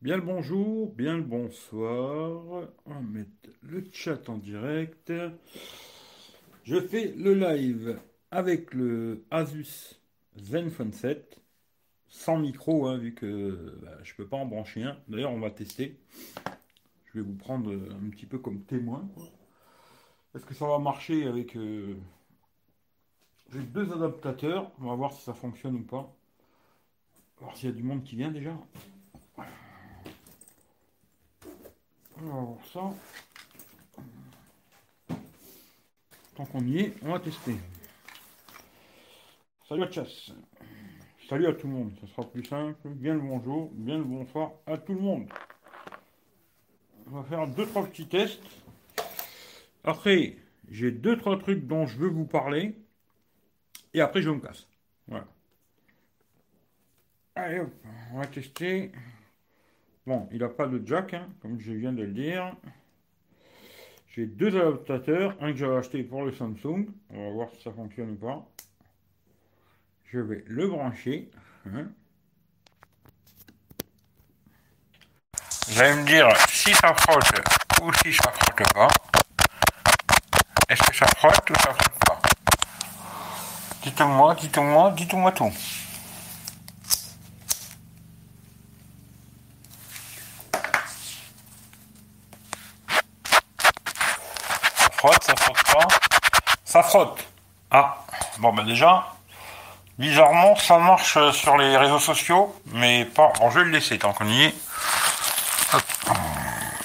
[0.00, 2.68] Bien le bonjour, bien le bonsoir.
[2.86, 3.30] On va mettre
[3.62, 5.12] le chat en direct.
[6.64, 7.98] Je fais le live
[8.30, 10.00] avec le Asus
[10.36, 11.40] Zenfone 7
[12.08, 14.96] sans micro, hein, vu que bah, je ne peux pas en brancher un.
[15.08, 15.98] D'ailleurs, on va tester.
[17.06, 19.08] Je vais vous prendre un petit peu comme témoin.
[20.34, 21.56] Est-ce que ça va marcher avec...
[21.56, 21.96] Euh,
[23.52, 24.70] deux adaptateurs.
[24.80, 26.14] On va voir si ça fonctionne ou pas.
[27.42, 28.56] Voir s'il y a du monde qui vient déjà.
[32.72, 32.90] Ça.
[36.36, 37.56] Tant qu'on y est, on va tester.
[39.68, 40.30] Salut à chasse.
[41.28, 41.92] Salut à tout le monde.
[42.00, 42.88] Ça sera plus simple.
[42.90, 45.28] Bien le bonjour, bien le bonsoir à tout le monde.
[47.08, 48.42] On va faire deux, trois petits tests.
[49.84, 50.36] Après,
[50.70, 52.76] j'ai deux, trois trucs dont je veux vous parler.
[53.94, 54.68] Et après, je me casse.
[55.08, 55.26] Voilà.
[57.34, 57.72] Allez, hop,
[58.12, 58.92] on va tester.
[60.06, 62.54] Bon, il n'a pas de jack, hein, comme je viens de le dire.
[64.08, 66.86] J'ai deux adaptateurs, un que j'avais acheté pour le Samsung.
[67.10, 68.46] On va voir si ça fonctionne ou pas.
[70.04, 71.30] Je vais le brancher.
[71.66, 71.88] Hein.
[75.68, 77.32] Vous allez me dire si ça frotte
[77.80, 78.88] ou si ça frotte pas.
[80.68, 82.20] Est-ce que ça frotte ou ça frotte pas?
[83.82, 85.52] Dites-moi, dites-moi, dites-moi tout.
[94.76, 95.88] Ça frotte, ça frotte pas
[96.72, 97.22] Ça frotte.
[97.70, 97.98] Ah,
[98.38, 99.04] bon ben déjà,
[99.98, 103.30] bizarrement ça marche sur les réseaux sociaux, mais pas...
[103.38, 104.54] Bon, je vais le laisser tant qu'on y est.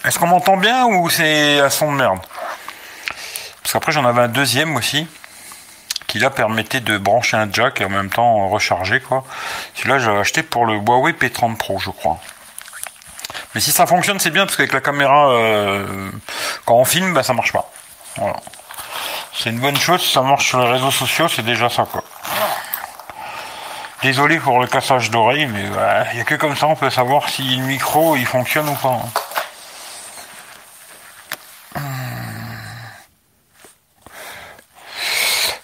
[0.03, 2.19] Est-ce qu'on m'entend bien ou c'est à son de merde?
[3.61, 5.07] Parce qu'après j'en avais un deuxième aussi
[6.07, 9.23] qui là permettait de brancher un jack et en même temps recharger quoi.
[9.73, 12.19] Celui-là j'avais acheté pour le Huawei P30 Pro je crois.
[13.55, 16.11] Mais si ça fonctionne c'est bien parce qu'avec la caméra euh,
[16.65, 17.71] quand on filme bah, ça marche pas.
[18.17, 18.35] Voilà.
[19.37, 22.03] C'est une bonne chose, si ça marche sur les réseaux sociaux c'est déjà ça quoi.
[24.01, 25.63] Désolé pour le cassage d'oreille mais
[26.11, 28.75] il n'y a que comme ça on peut savoir si le micro il fonctionne ou
[28.75, 28.99] pas.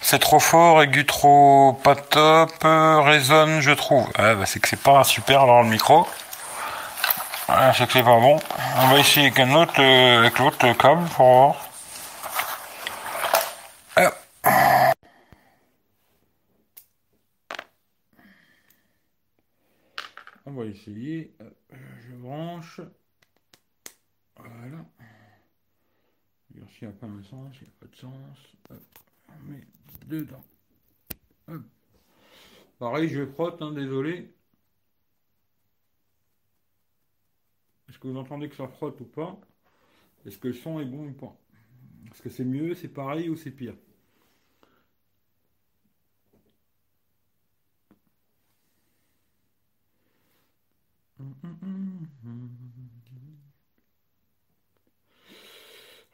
[0.00, 4.08] C'est trop fort, aigu trop pas top, résonne je trouve.
[4.16, 6.06] Ah, bah, c'est que c'est pas super dans le micro.
[7.48, 8.38] Ah, c'est que c'est pas bon.
[8.78, 11.54] On va essayer avec un autre, euh, avec l'autre câble pour voir.
[20.46, 21.34] On va essayer.
[21.40, 21.50] Euh,
[22.00, 22.80] je branche.
[24.36, 24.84] Voilà.
[26.68, 28.38] S'il n'y a pas de sens, il n'y a pas de sens.
[29.28, 29.66] On met
[30.06, 30.44] dedans.
[32.78, 34.34] Pareil, je frotte, hein, désolé.
[37.88, 39.38] Est-ce que vous entendez que ça frotte ou pas?
[40.26, 41.36] Est-ce que le son est bon ou pas?
[42.10, 43.76] Est-ce que c'est mieux, c'est pareil ou c'est pire?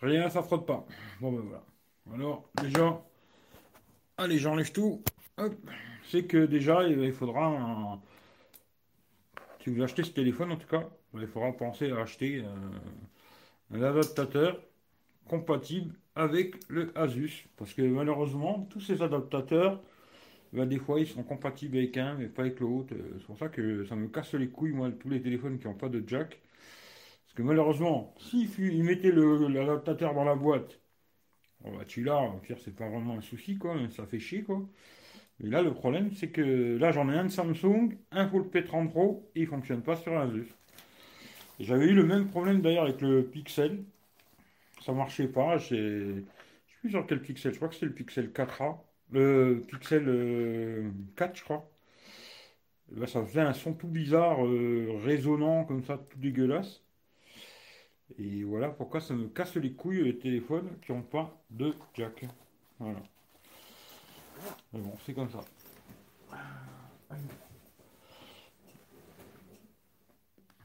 [0.03, 0.87] Rien, ça frotte pas.
[1.21, 1.65] Bon ben voilà.
[2.15, 3.03] Alors, déjà,
[4.17, 5.03] allez, j'enlève tout.
[6.05, 8.01] C'est que déjà, il faudra
[9.63, 13.83] Si vous achetez ce téléphone, en tout cas, il faudra penser à acheter euh, un
[13.83, 14.61] adaptateur
[15.29, 17.47] compatible avec le Asus.
[17.57, 19.81] Parce que malheureusement, tous ces adaptateurs,
[20.53, 22.95] ben, des fois, ils sont compatibles avec un, mais pas avec l'autre.
[23.19, 25.75] C'est pour ça que ça me casse les couilles, moi, tous les téléphones qui n'ont
[25.75, 26.41] pas de jack.
[27.25, 30.81] Parce que malheureusement, s'ils mettaient l'adaptateur dans la boîte
[31.65, 32.33] bah, tu l'as,
[32.65, 34.67] c'est pas vraiment un souci, quoi, ça fait chier, quoi.
[35.41, 38.47] Mais là, le problème, c'est que là, j'en ai un de Samsung, un pour le
[38.47, 40.49] P30 Pro, et il fonctionne pas sur Asus.
[41.61, 43.85] J'avais eu le même problème d'ailleurs avec le Pixel.
[44.83, 45.59] Ça marchait pas.
[45.59, 46.25] Je sais
[46.81, 47.53] plus sur quel Pixel.
[47.53, 48.79] Je crois que c'est le Pixel 4A.
[49.13, 50.05] Le Pixel
[51.17, 51.69] 4, euh, je crois.
[52.93, 56.83] Là, ça faisait un son tout bizarre, euh, résonnant, comme ça, tout dégueulasse.
[58.19, 62.25] Et voilà pourquoi ça me casse les couilles les téléphones qui n'ont pas de jack.
[62.79, 63.01] Voilà.
[64.73, 65.41] Mais bon, c'est comme ça.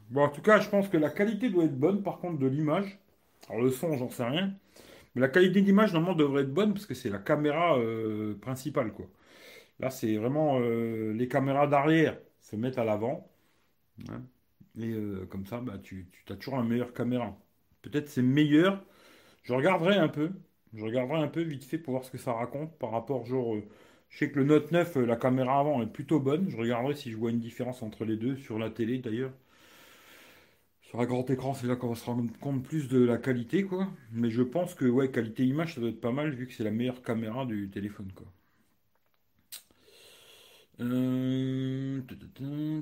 [0.10, 2.48] Bon, en tout cas, je pense que la qualité doit être bonne, par contre, de
[2.48, 3.00] l'image.
[3.50, 4.54] Alors, le son, j'en sais rien.
[5.16, 8.92] Mais la qualité d'image, normalement, devrait être bonne parce que c'est la caméra euh, principale,
[8.94, 9.08] quoi.
[9.80, 13.30] Là, c'est vraiment euh, les caméras d'arrière se mettent à l'avant.
[14.10, 14.24] Hein.
[14.80, 17.38] Et euh, comme ça, bah, tu, as toujours la meilleure caméra.
[17.82, 18.84] Peut-être c'est meilleur.
[19.44, 20.32] Je regarderai un peu.
[20.74, 23.56] Je regarderai un peu vite fait pour voir ce que ça raconte par rapport, genre,
[24.10, 26.50] Je sais que le Note 9, euh, la caméra avant est plutôt bonne.
[26.50, 29.34] Je regarderai si je vois une différence entre les deux sur la télé d'ailleurs.
[30.96, 33.64] Sur un grand écran, c'est là qu'on va se rendre compte plus de la qualité,
[33.66, 33.90] quoi.
[34.14, 36.64] Mais je pense que, ouais, qualité image, ça doit être pas mal vu que c'est
[36.64, 38.28] la meilleure caméra du téléphone, quoi.
[40.82, 42.02] Euh,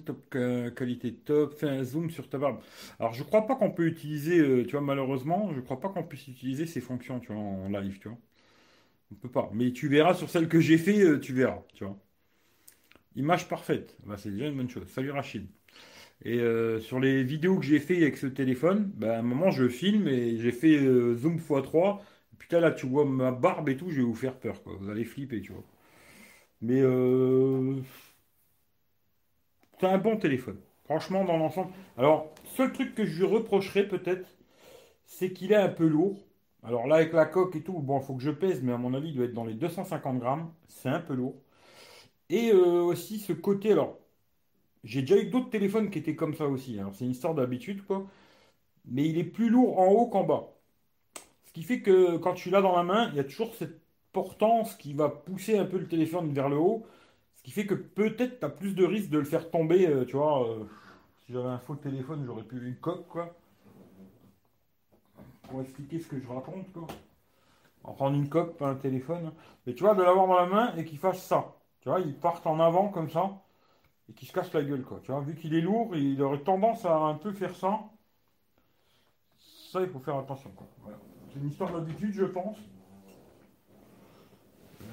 [0.06, 0.36] top
[0.75, 2.60] qualité top, fais un zoom sur ta barbe.
[3.00, 6.04] Alors je crois pas qu'on peut utiliser, euh, tu vois, malheureusement, je crois pas qu'on
[6.04, 8.18] puisse utiliser ces fonctions, tu vois, en live, tu vois.
[9.12, 9.50] On peut pas.
[9.54, 11.98] Mais tu verras sur celle que j'ai fait, euh, tu verras, tu vois.
[13.15, 13.95] Image parfaite.
[14.06, 14.88] Bah, c'est déjà une bonne chose.
[14.88, 15.48] Salut Rachid.
[16.25, 16.39] Et
[16.81, 20.07] sur les vidéos que j'ai fait avec ce téléphone, bah, à un moment je filme
[20.07, 20.77] et j'ai fait
[21.15, 22.00] zoom x3.
[22.39, 24.74] Putain là tu vois ma barbe et tout, je vais vous faire peur quoi.
[24.80, 25.63] Vous allez flipper, tu vois.
[26.62, 27.81] Mais euh,
[29.80, 30.57] c'est un bon téléphone.
[30.86, 31.71] Franchement, dans l'ensemble.
[31.98, 34.27] Alors, seul truc que je lui reprocherais peut-être,
[35.06, 36.25] c'est qu'il est un peu lourd.
[36.63, 38.77] Alors là, avec la coque et tout, bon, il faut que je pèse, mais à
[38.77, 40.51] mon avis, il doit être dans les 250 grammes.
[40.68, 41.36] C'est un peu lourd.
[42.30, 43.75] Et euh, aussi ce côté,
[44.84, 46.80] j'ai déjà eu d'autres téléphones qui étaient comme ça aussi.
[46.80, 48.06] Alors c'est une histoire d'habitude, quoi.
[48.86, 50.50] Mais il est plus lourd en haut qu'en bas.
[51.46, 53.82] Ce qui fait que quand tu l'as dans la main, il y a toujours cette
[54.12, 56.86] portance qui va pousser un peu le téléphone vers le haut,
[57.36, 60.06] ce qui fait que peut-être tu as plus de risque de le faire tomber, euh,
[60.06, 60.48] tu vois.
[60.50, 60.64] Euh,
[61.26, 63.36] si j'avais un faux téléphone, j'aurais pu une coque, quoi.
[65.44, 66.88] Pour expliquer ce que je raconte, quoi.
[67.84, 69.32] En prendre une coque, pas un téléphone.
[69.66, 71.56] Mais tu vois, de l'avoir dans la main et qu'il fasse ça.
[71.82, 73.44] Tu vois, il part en avant comme ça
[74.10, 75.00] et qu'il se casse la gueule, quoi.
[75.04, 77.80] Tu vois, vu qu'il est lourd, il aurait tendance à un peu faire ça.
[79.72, 80.52] Ça, il faut faire attention.
[81.30, 82.58] C'est une histoire d'habitude, je pense.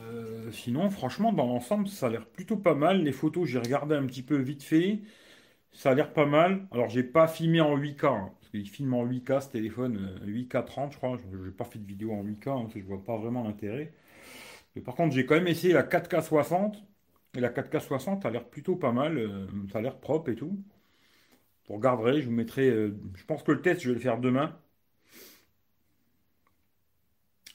[0.07, 3.03] Euh, sinon, franchement, dans l'ensemble, ça a l'air plutôt pas mal.
[3.03, 5.01] Les photos, j'ai regardé un petit peu vite fait.
[5.73, 6.67] Ça a l'air pas mal.
[6.73, 10.57] Alors, j'ai pas filmé en 8K, hein, parce qu'il filme en 8K ce téléphone, 8K
[10.57, 11.19] euh, 30, je crois.
[11.31, 13.45] Je n'ai pas fait de vidéo en 8K, hein, parce que je vois pas vraiment
[13.45, 13.93] l'intérêt.
[14.75, 16.83] Mais par contre, j'ai quand même essayé la 4K 60.
[17.35, 19.19] Et la 4K 60 a l'air plutôt pas mal.
[19.19, 20.63] Euh, ça a l'air propre et tout.
[21.69, 22.71] Vous regarderez, je vous mettrai.
[22.71, 24.59] je pense que le test, je vais le faire demain.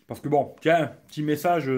[0.07, 1.69] Parce que bon, tiens, petit message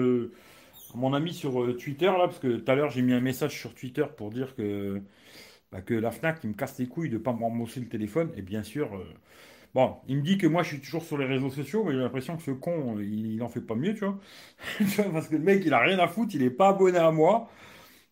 [0.94, 3.58] mon ami sur euh, Twitter, là, parce que tout à l'heure j'ai mis un message
[3.58, 5.02] sur Twitter pour dire que,
[5.72, 8.30] bah, que la FNAC me casse les couilles de ne pas me le téléphone.
[8.36, 9.04] Et bien sûr, euh,
[9.74, 11.98] bon, il me dit que moi je suis toujours sur les réseaux sociaux, mais j'ai
[11.98, 14.18] l'impression que ce con, il, n'en en fait pas mieux, tu vois.
[15.12, 17.50] parce que le mec, il a rien à foutre, il est pas abonné à moi.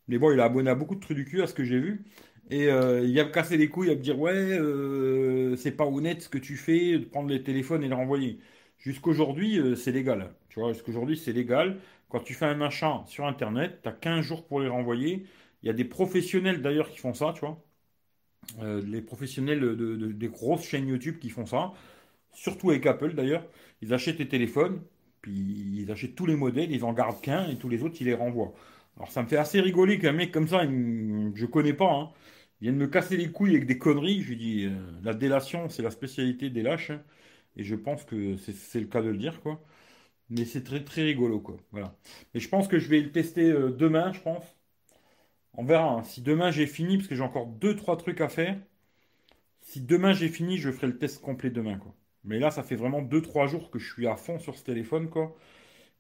[0.09, 1.79] Mais bon, il a abonné à beaucoup de trucs du cul à ce que j'ai
[1.81, 2.05] vu.
[2.51, 6.23] Et euh, il va me casser les couilles à me dire ouais, c'est pas honnête
[6.23, 8.39] ce que tu fais, de prendre les téléphones et les renvoyer.
[8.79, 10.33] Jusqu'aujourd'hui, c'est légal.
[10.49, 11.79] Tu vois, jusqu'aujourd'hui, c'est légal.
[12.09, 15.27] Quand tu fais un achat sur Internet, tu as 15 jours pour les renvoyer.
[15.63, 17.61] Il y a des professionnels d'ailleurs qui font ça, tu vois.
[18.61, 21.73] Euh, les professionnels de, des grosses chaînes YouTube qui font ça.
[22.35, 23.45] Surtout avec Apple d'ailleurs.
[23.83, 24.83] Ils achètent les téléphones,
[25.23, 28.07] puis ils achètent tous les modèles, ils en gardent qu'un et tous les autres, ils
[28.07, 28.55] les renvoient.
[28.97, 32.13] Alors ça me fait assez rigoler qu'un mec comme ça, je je connais pas, hein,
[32.61, 34.23] il vient de me casser les couilles avec des conneries.
[34.23, 34.71] Je lui dis, euh,
[35.03, 36.91] la délation, c'est la spécialité des lâches.
[36.91, 37.03] Hein,
[37.57, 39.63] et je pense que c'est le cas de le dire, quoi.
[40.31, 41.57] Mais c'est très très rigolo quoi.
[41.73, 41.97] Voilà.
[42.35, 44.45] Mais je pense que je vais le tester euh, demain, je pense.
[45.55, 45.91] On verra.
[45.91, 46.05] Hein.
[46.05, 48.57] Si demain j'ai fini, parce que j'ai encore deux trois trucs à faire.
[49.61, 51.95] Si demain j'ai fini, je ferai le test complet demain quoi.
[52.25, 55.11] Mais là, ça fait vraiment 2-3 jours que je suis à fond sur ce téléphone
[55.11, 55.37] quoi.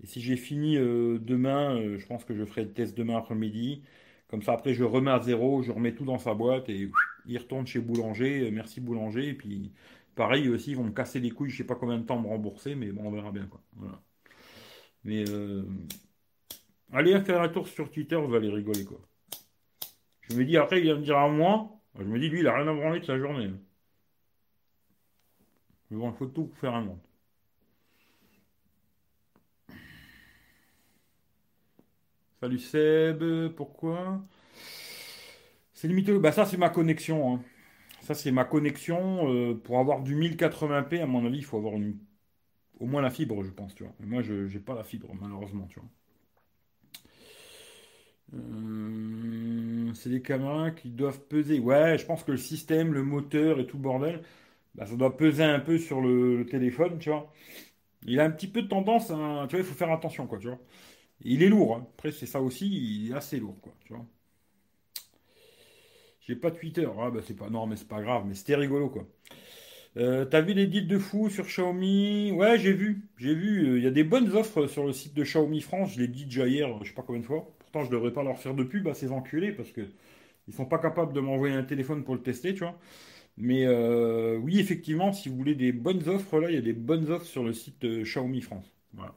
[0.02, 3.16] Et si j'ai fini euh, demain, euh, je pense que je ferai le test demain
[3.16, 3.82] après-midi.
[4.28, 6.90] Comme ça, après, je remets à zéro, je remets tout dans sa boîte et
[7.26, 8.50] il retourne chez Boulanger.
[8.50, 9.28] merci Boulanger.
[9.28, 9.72] Et puis,
[10.14, 11.50] pareil aussi, ils vont me casser les couilles.
[11.50, 13.48] Je sais pas combien de temps me rembourser, mais bon, on verra bien.
[15.04, 15.64] Mais euh,
[16.92, 18.84] allez faire un tour sur Twitter, vous allez rigoler.
[20.22, 21.70] Je me dis après, il va me dire à moi.
[21.98, 23.50] Je me dis, lui, il a rien à branler de sa journée.
[25.90, 27.05] Bon, il faut tout faire un monde.
[32.46, 33.24] Salut Seb,
[33.56, 34.20] pourquoi?
[35.74, 36.16] C'est limité.
[36.16, 37.34] Bah ça c'est ma connexion.
[37.34, 37.42] Hein.
[38.02, 39.28] Ça c'est ma connexion.
[39.34, 41.98] Euh, pour avoir du 1080p, à mon avis, il faut avoir une
[42.78, 43.92] au moins la fibre, je pense, tu vois.
[43.98, 45.88] moi, je n'ai pas la fibre, malheureusement, tu vois.
[48.34, 51.58] Euh, c'est des caméras qui doivent peser.
[51.58, 54.22] Ouais, je pense que le système, le moteur et tout le bordel,
[54.76, 57.32] bah, ça doit peser un peu sur le, téléphone, tu vois.
[58.06, 60.38] Il a un petit peu de tendance, à, tu vois, il faut faire attention, quoi,
[60.38, 60.60] tu vois.
[61.22, 61.86] Il est lourd, hein.
[61.94, 64.06] après c'est ça aussi, il est assez lourd, quoi, tu vois.
[66.20, 68.88] J'ai pas Twitter, ah bah c'est pas, non mais c'est pas grave, mais c'était rigolo,
[68.90, 69.06] quoi.
[69.96, 72.30] Euh, t'as vu les deals de fou sur Xiaomi?
[72.32, 73.08] Ouais, j'ai vu.
[73.16, 73.66] J'ai vu.
[73.66, 75.94] Euh, il y a des bonnes offres sur le site de Xiaomi France.
[75.94, 77.50] Je l'ai dit déjà hier, je sais pas combien de fois.
[77.58, 79.82] Pourtant, je devrais pas leur faire de pub à ces parce que
[80.48, 82.78] ils sont pas capables de m'envoyer un téléphone pour le tester, tu vois.
[83.38, 86.72] Mais euh, oui, effectivement, si vous voulez des bonnes offres, là, il y a des
[86.74, 88.66] bonnes offres sur le site Xiaomi France.
[88.94, 89.14] Voilà.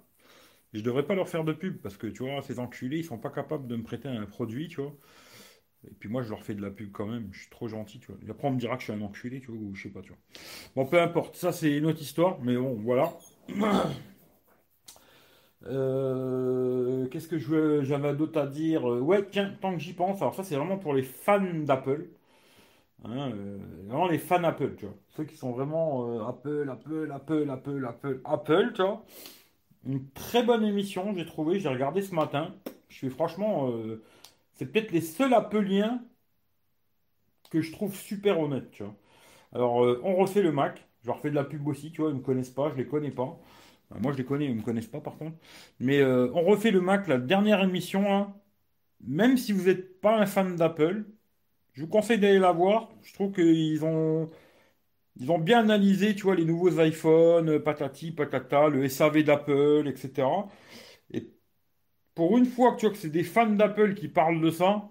[0.73, 3.17] Je devrais pas leur faire de pub parce que tu vois, ces enculés, ils sont
[3.17, 4.95] pas capables de me prêter un produit, tu vois.
[5.89, 7.29] Et puis moi, je leur fais de la pub quand même.
[7.31, 8.17] Je suis trop gentil, tu vois.
[8.29, 10.01] Après, on me dira que je suis un enculé, tu vois, ou je sais pas,
[10.01, 10.17] tu vois.
[10.75, 11.35] Bon, peu importe.
[11.35, 13.13] Ça, c'est une autre histoire, mais bon, voilà.
[15.65, 17.37] Euh, qu'est-ce que
[17.83, 18.83] j'avais d'autre à dire?
[18.85, 22.07] Ouais, tiens, tant que j'y pense, alors ça, c'est vraiment pour les fans d'Apple.
[23.05, 23.57] Hein, euh,
[23.87, 24.95] vraiment les fans Apple, tu vois.
[25.15, 29.05] Ceux qui sont vraiment euh, Apple, Apple, Apple, Apple, Apple, Apple, tu vois.
[29.85, 31.59] Une très bonne émission, j'ai trouvé.
[31.59, 32.55] J'ai regardé ce matin.
[32.89, 33.69] Je suis franchement.
[33.71, 34.01] euh,
[34.53, 36.01] c'est peut-être les seuls Appleiens
[37.51, 38.81] que je trouve super honnêtes.
[39.53, 40.87] Alors, euh, on refait le Mac.
[41.03, 42.11] Je leur fais de la pub aussi, tu vois.
[42.11, 43.39] Ils me connaissent pas, je les connais pas.
[44.01, 45.37] Moi, je les connais, ils me connaissent pas, par contre.
[45.79, 48.35] Mais euh, on refait le Mac, la dernière émission, hein.
[49.05, 51.05] Même si vous n'êtes pas un fan d'Apple,
[51.73, 52.89] je vous conseille d'aller la voir.
[53.03, 54.29] Je trouve qu'ils ont.
[55.19, 59.87] Ils ont bien analysé, tu vois, les nouveaux iPhones, euh, patati, patata, le SAV d'Apple,
[59.87, 60.49] etc.
[61.11, 61.33] Et
[62.15, 64.89] pour une fois que tu vois que c'est des fans d'Apple qui parlent de ça,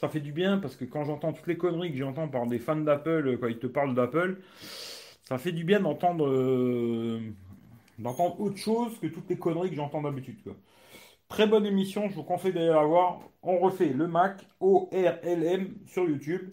[0.00, 2.58] ça fait du bien parce que quand j'entends toutes les conneries que j'entends par des
[2.58, 4.40] fans d'Apple euh, quand ils te parlent d'Apple,
[5.24, 7.20] ça fait du bien d'entendre euh,
[7.98, 10.38] d'entendre autre chose que toutes les conneries que j'entends d'habitude.
[11.28, 13.20] Très bonne émission, je vous conseille d'aller la voir.
[13.42, 16.50] On refait le Mac O-R-L-M sur YouTube.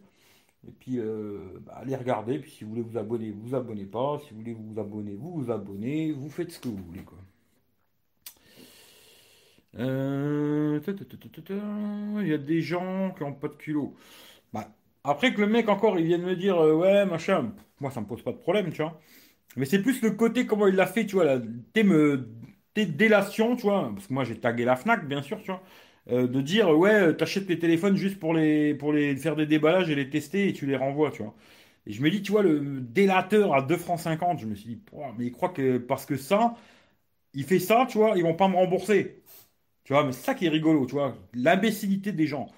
[0.67, 2.39] Et puis, euh, bah, allez regarder.
[2.39, 4.19] Puis, si vous voulez vous abonner, vous vous abonnez pas.
[4.19, 6.11] Si vous voulez vous abonner, vous vous abonnez.
[6.11, 7.17] Vous faites ce que vous voulez, quoi.
[9.79, 10.79] Euh.
[12.21, 13.95] Il y a des gens qui ont pas de culot.
[14.53, 14.67] Bah,
[15.03, 18.07] après que le mec encore, il vienne me dire, euh, ouais, machin, moi ça me
[18.07, 18.99] pose pas de problème, tu vois.
[19.57, 21.39] Mais c'est plus le côté comment il l'a fait, tu vois, la
[21.73, 22.29] t'es me
[22.73, 25.63] t'es délation, tu vois, parce que moi j'ai tagué la Fnac, bien sûr, tu vois,
[26.11, 29.45] euh, de dire, ouais, euh, t'achètes tes téléphones juste pour les, pour les faire des
[29.45, 31.35] déballages et les tester et tu les renvoies, tu vois.
[31.87, 34.69] Et je me dis, tu vois, le délateur à 2 francs 50 je me suis
[34.75, 34.81] dit,
[35.17, 36.55] mais il croit que parce que ça,
[37.33, 39.23] il fait ça, tu vois, ils vont pas me rembourser.
[39.85, 42.49] Tu vois, mais c'est ça qui est rigolo, tu vois, l'imbécilité des gens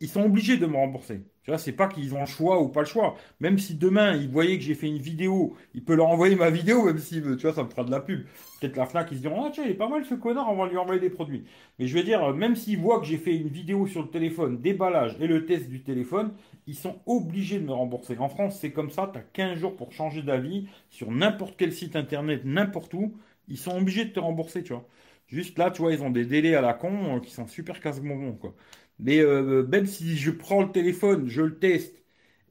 [0.00, 1.22] ils sont obligés de me rembourser.
[1.44, 3.16] Tu vois, c'est pas qu'ils ont le choix ou pas le choix.
[3.40, 6.50] Même si demain, ils voyaient que j'ai fait une vidéo, il peut leur envoyer ma
[6.50, 8.24] vidéo, même si, tu vois, ça me fera de la pub.
[8.60, 10.56] Peut-être la Fnac, ils se diront, ah tiens, il est pas mal ce connard, on
[10.56, 11.44] va lui envoyer des produits.
[11.78, 14.60] Mais je veux dire, même s'ils voient que j'ai fait une vidéo sur le téléphone,
[14.60, 16.32] déballage et le test du téléphone,
[16.68, 18.16] ils sont obligés de me rembourser.
[18.18, 21.72] En France, c'est comme ça, tu as 15 jours pour changer d'avis sur n'importe quel
[21.72, 23.14] site internet, n'importe où.
[23.48, 24.86] Ils sont obligés de te rembourser, tu vois.
[25.26, 27.80] Juste là, tu vois, ils ont des délais à la con euh, qui sont super
[27.80, 28.54] casse-bonbons, quoi.
[29.02, 32.02] Mais euh, même si je prends le téléphone, je le teste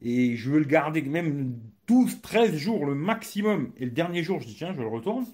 [0.02, 4.40] et je veux le garder même 12, 13 jours le maximum, et le dernier jour,
[4.42, 5.26] je dis tiens, je le retourne,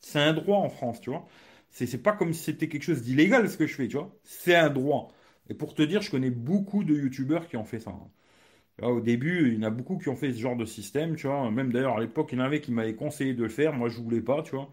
[0.00, 1.26] c'est un droit en France, tu vois.
[1.70, 4.16] C'est pas comme si c'était quelque chose d'illégal ce que je fais, tu vois.
[4.24, 5.08] C'est un droit.
[5.50, 7.90] Et pour te dire, je connais beaucoup de youtubeurs qui ont fait ça.
[7.90, 8.10] hein.
[8.82, 11.26] Au début, il y en a beaucoup qui ont fait ce genre de système, tu
[11.28, 11.50] vois.
[11.50, 13.72] Même d'ailleurs, à l'époque, il y en avait qui m'avaient conseillé de le faire.
[13.74, 14.72] Moi, je voulais pas, tu vois.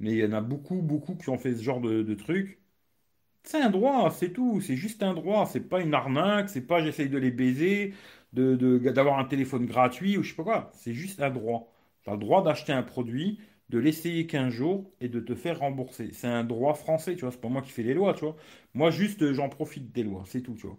[0.00, 2.60] Mais il y en a beaucoup, beaucoup qui ont fait ce genre de, trucs.
[3.44, 4.60] C'est un droit, c'est tout.
[4.60, 5.46] C'est juste un droit.
[5.46, 6.48] C'est pas une arnaque.
[6.48, 7.94] C'est pas j'essaye de les baiser,
[8.32, 10.70] d'avoir un téléphone gratuit ou je sais pas quoi.
[10.74, 11.72] C'est juste un droit.
[12.02, 13.38] Tu as le droit d'acheter un produit,
[13.70, 16.10] de l'essayer 15 jours et de te faire rembourser.
[16.12, 17.30] C'est un droit français, tu vois.
[17.32, 18.36] C'est pas moi qui fais les lois, tu vois.
[18.74, 20.24] Moi, juste, euh, j'en profite des lois.
[20.26, 20.78] C'est tout, tu vois.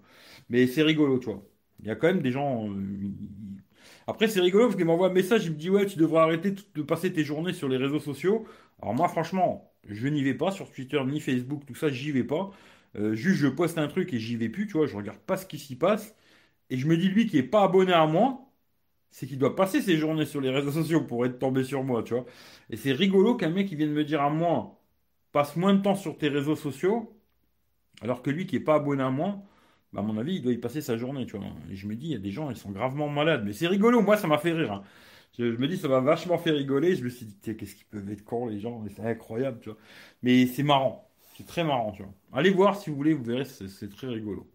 [0.49, 1.43] Mais c'est rigolo, tu vois.
[1.79, 2.67] Il y a quand même des gens.
[2.69, 3.11] euh,
[4.07, 5.45] Après, c'est rigolo parce qu'il m'envoie un message.
[5.45, 8.45] Il me dit Ouais, tu devrais arrêter de passer tes journées sur les réseaux sociaux.
[8.81, 12.23] Alors, moi, franchement, je n'y vais pas sur Twitter ni Facebook, tout ça, j'y vais
[12.23, 12.51] pas.
[12.97, 15.37] Euh, juste, je poste un truc et j'y vais plus, tu vois, je regarde pas
[15.37, 16.15] ce qui s'y passe.
[16.69, 18.41] Et je me dis, lui qui est pas abonné à moi,
[19.11, 22.03] c'est qu'il doit passer ses journées sur les réseaux sociaux pour être tombé sur moi,
[22.03, 22.25] tu vois.
[22.69, 24.81] Et c'est rigolo qu'un mec qui vienne me dire à moi,
[25.31, 27.15] passe moins de temps sur tes réseaux sociaux,
[28.01, 29.41] alors que lui qui est pas abonné à moi,
[29.93, 31.47] bah, à mon avis, il doit y passer sa journée, tu vois.
[31.71, 33.43] Et je me dis, il y a des gens, ils sont gravement malades.
[33.45, 34.73] Mais c'est rigolo, moi, ça m'a fait rire.
[34.73, 34.83] hein.
[35.37, 36.95] Je, me dis, ça m'a vachement fait rigoler.
[36.95, 38.83] Je me suis dit, qu'est-ce qu'ils peuvent être cons, les gens.
[38.95, 39.77] C'est incroyable, tu vois.
[40.23, 41.09] Mais c'est marrant.
[41.37, 42.13] C'est très marrant, tu vois.
[42.33, 44.47] Allez voir si vous voulez, vous verrez, c'est c'est très rigolo.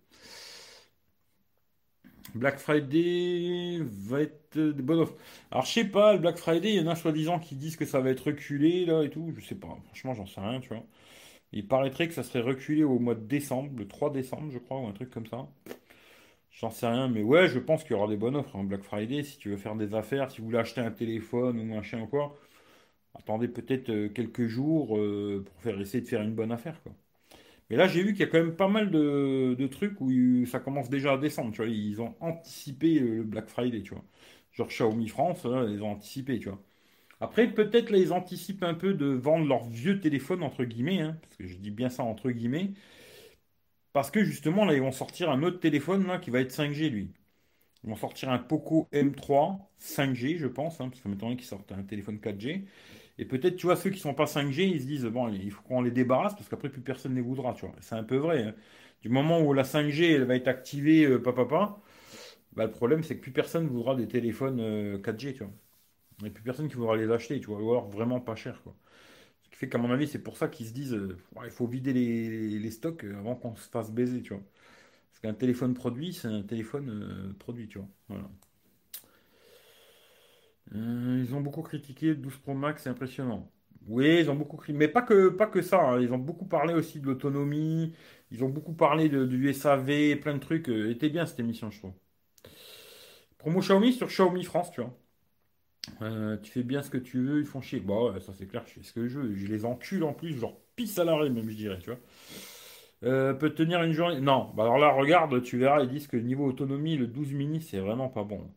[2.35, 5.17] Black Friday va être euh, des bonnes offres.
[5.51, 7.85] Alors, je sais pas, le Black Friday, il y en a soi-disant qui disent que
[7.85, 9.33] ça va être reculé, là, et tout.
[9.37, 9.77] Je sais pas.
[9.87, 10.85] Franchement, j'en sais rien, tu vois.
[11.53, 14.81] Il paraîtrait que ça serait reculé au mois de décembre, le 3 décembre, je crois,
[14.81, 15.49] ou un truc comme ça.
[16.51, 18.83] J'en sais rien, mais ouais, je pense qu'il y aura des bonnes offres en Black
[18.83, 19.23] Friday.
[19.23, 22.07] Si tu veux faire des affaires, si vous voulez acheter un téléphone ou machin ou
[22.07, 22.37] quoi,
[23.15, 26.93] attendez peut-être euh, quelques jours euh, pour faire essayer de faire une bonne affaire, quoi.
[27.71, 30.11] Mais là, j'ai vu qu'il y a quand même pas mal de, trucs où
[30.47, 31.55] ça commence déjà à descendre.
[31.67, 34.05] Ils ont anticipé euh, le Black Friday, tu vois.
[34.53, 36.61] Genre Xiaomi France, ils ont anticipé, tu vois.
[37.21, 41.19] Après, peut-être là, ils anticipent un peu de vendre leurs vieux téléphones, entre guillemets, hein,
[41.23, 42.73] parce que je dis bien ça entre guillemets,
[43.93, 46.91] parce que justement, là, ils vont sortir un autre téléphone, là, qui va être 5G,
[46.91, 47.13] lui.
[47.85, 51.73] Ils vont sortir un Poco M3 5G, je pense, hein, parce que m'étonnerait qu'ils sortent
[51.73, 52.65] un téléphone 4G.
[53.19, 55.63] Et peut-être, tu vois, ceux qui sont pas 5G, ils se disent, bon, il faut
[55.63, 57.75] qu'on les débarrasse parce qu'après, plus personne ne les voudra, tu vois.
[57.81, 58.45] C'est un peu vrai.
[58.45, 58.55] hein.
[59.03, 61.81] Du moment où la 5G, elle va être activée, euh, papa, papa,
[62.55, 65.53] bah, le problème, c'est que plus personne voudra des téléphones euh, 4G, tu vois.
[66.21, 68.37] Il n'y a plus personne qui voudra les acheter, tu vois, ou alors vraiment pas
[68.37, 68.77] cher, quoi.
[69.69, 73.05] Qu'à mon avis, c'est pour ça qu'ils se disent, euh, il faut vider les, stocks
[73.05, 74.43] euh, avant qu'on se fasse baiser, tu vois.
[75.13, 77.89] Parce qu'un téléphone produit, c'est un téléphone euh, produit, tu vois.
[78.09, 78.31] Voilà.
[80.75, 83.51] Euh, ils ont beaucoup critiqué le 12 Pro Max, c'est impressionnant.
[83.87, 85.81] Oui, ils ont beaucoup critiqué, mais pas que, pas que ça.
[85.81, 86.01] hein.
[86.01, 87.95] Ils ont beaucoup parlé aussi de l'autonomie.
[88.31, 90.69] Ils ont beaucoup parlé du SAV, plein de trucs.
[90.69, 91.93] Était bien cette émission, je trouve.
[93.39, 94.97] Promo Xiaomi sur Xiaomi France, tu vois.
[96.03, 97.81] Euh, tu fais bien ce que tu veux, ils font chier.
[97.81, 99.35] Bon, ouais, ça c'est clair, je fais ce que je veux.
[99.35, 101.99] Je les encule en plus, genre pisse à l'arrêt même, je dirais, tu vois.
[103.03, 104.21] Euh, peut tenir une journée.
[104.21, 107.61] Non, bah alors là, regarde, tu verras, ils disent que niveau autonomie, le 12 mini,
[107.63, 108.51] c'est vraiment pas bon.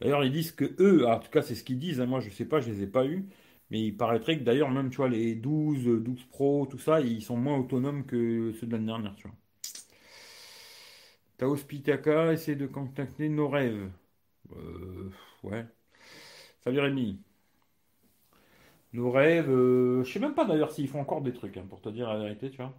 [0.00, 2.30] D'ailleurs, ils disent que eux, en tout cas, c'est ce qu'ils disent, hein, moi je
[2.30, 3.26] sais pas, je les ai pas eus,
[3.70, 7.22] mais il paraîtrait que d'ailleurs, même, tu vois, les 12, 12 Pro, tout ça, ils
[7.22, 9.36] sont moins autonomes que ceux de l'année dernière, tu vois.
[11.38, 13.90] Tao Pitaka essaie de contacter nos rêves.
[14.52, 15.10] Euh,
[15.44, 15.66] ouais.
[16.68, 17.18] Salut Rémi.
[18.92, 21.80] Nos rêves, euh, je sais même pas d'ailleurs s'ils font encore des trucs, hein, pour
[21.80, 22.74] te dire la vérité, tu vois.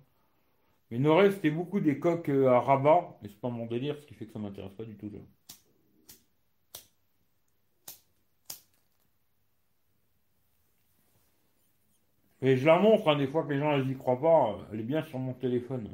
[0.91, 3.97] Mais nos rêves, c'était beaucoup des coques euh, à rabat, et c'est pas mon délire,
[3.99, 5.09] ce qui fait que ça m'intéresse pas du tout.
[12.41, 14.81] Et je la montre, hein, des fois que les gens ils y croient pas, elle
[14.81, 15.89] est bien sur mon téléphone.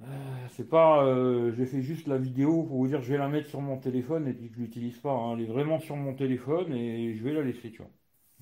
[0.00, 0.04] Euh,
[0.50, 3.48] c'est pas, euh, j'ai fait juste la vidéo pour vous dire je vais la mettre
[3.48, 5.12] sur mon téléphone et puis je l'utilise pas.
[5.12, 5.34] hein.
[5.36, 7.90] Elle est vraiment sur mon téléphone et je vais la laisser, tu vois.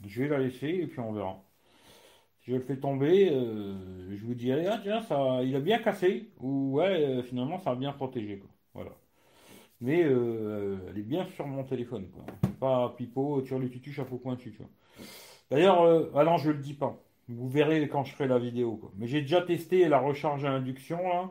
[0.07, 1.42] Je vais la laisser et puis on verra.
[2.40, 5.78] Si je le fais tomber, euh, je vous dirai, ah tiens, ça, il a bien
[5.78, 8.50] cassé, ou ouais, finalement ça a bien protégé, quoi.
[8.75, 8.92] Voilà.
[9.80, 12.25] Mais elle est bien sur mon téléphone, quoi.
[12.61, 14.71] Pas pipeau, tu le tutu, chapeau pointu, tu vois.
[15.50, 16.99] D'ailleurs, ah non, je le dis pas.
[17.30, 18.90] Vous verrez quand je ferai la vidéo.
[18.96, 21.30] Mais j'ai déjà testé la recharge à induction,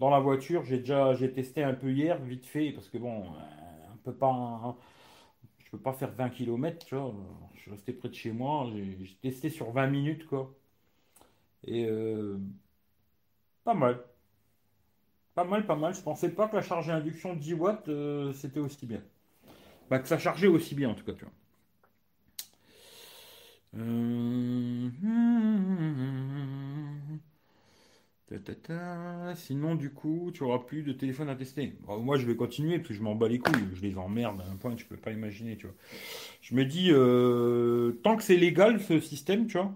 [0.00, 0.64] dans la voiture.
[0.64, 3.26] J'ai déjà, j'ai testé un peu hier, vite fait, parce que bon, euh,
[3.94, 4.76] on peut pas, hein,
[5.60, 7.14] je peux pas faire 20 km, tu vois.
[7.54, 10.54] Je suis resté près de chez moi, j'ai testé sur 20 minutes, quoi.
[11.64, 12.38] Et euh,
[13.64, 14.02] pas mal.
[15.36, 15.94] Pas mal, pas mal.
[15.94, 19.02] Je pensais pas que la charge à induction 10 watts, euh, c'était aussi bien.
[19.90, 21.32] Bah, que ça chargeait aussi bien, en tout cas, tu vois.
[21.32, 21.36] Euh, ta,
[23.36, 23.65] ta, ta.
[29.36, 31.74] Sinon, du coup, tu auras plus de téléphone à tester.
[31.86, 33.68] Bon, moi, je vais continuer parce que je m'en bats les couilles.
[33.74, 35.76] Je les emmerde à un point tu peux pas imaginer, tu vois.
[36.42, 39.74] Je me dis, euh, tant que c'est légal, ce système, tu vois,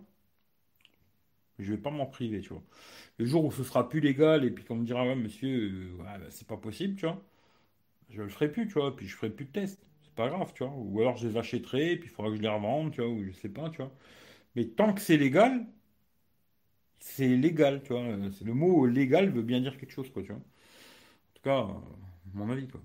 [1.58, 2.62] je vais pas m'en priver, tu vois.
[3.18, 5.96] Le jour où ce sera plus légal et puis qu'on me dira, ouais, monsieur, euh,
[5.98, 7.22] ouais, bah, c'est pas possible, tu vois,
[8.10, 9.80] je le ferai plus, tu vois, puis je ferai plus de tests.
[10.20, 10.72] Pas grave, tu vois.
[10.76, 13.24] Ou alors je les achèterai, puis il faudra que je les revende, tu vois, ou
[13.24, 13.92] je sais pas, tu vois.
[14.56, 15.66] Mais tant que c'est légal,
[17.00, 18.02] c'est légal, tu vois.
[18.32, 20.38] C'est- Le mot légal veut bien dire quelque chose, quoi, tu vois.
[20.40, 20.42] En
[21.34, 21.74] tout cas, euh,
[22.34, 22.82] mon avis, quoi.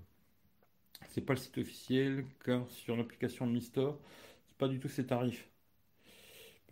[1.08, 3.98] C'est pas le site officiel, car sur l'application Mi Store,
[4.46, 5.48] c'est pas du tout ces tarifs.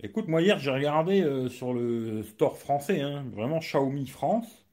[0.03, 4.65] Écoute, moi hier, j'ai regardé euh, sur le store français, hein, vraiment Xiaomi France.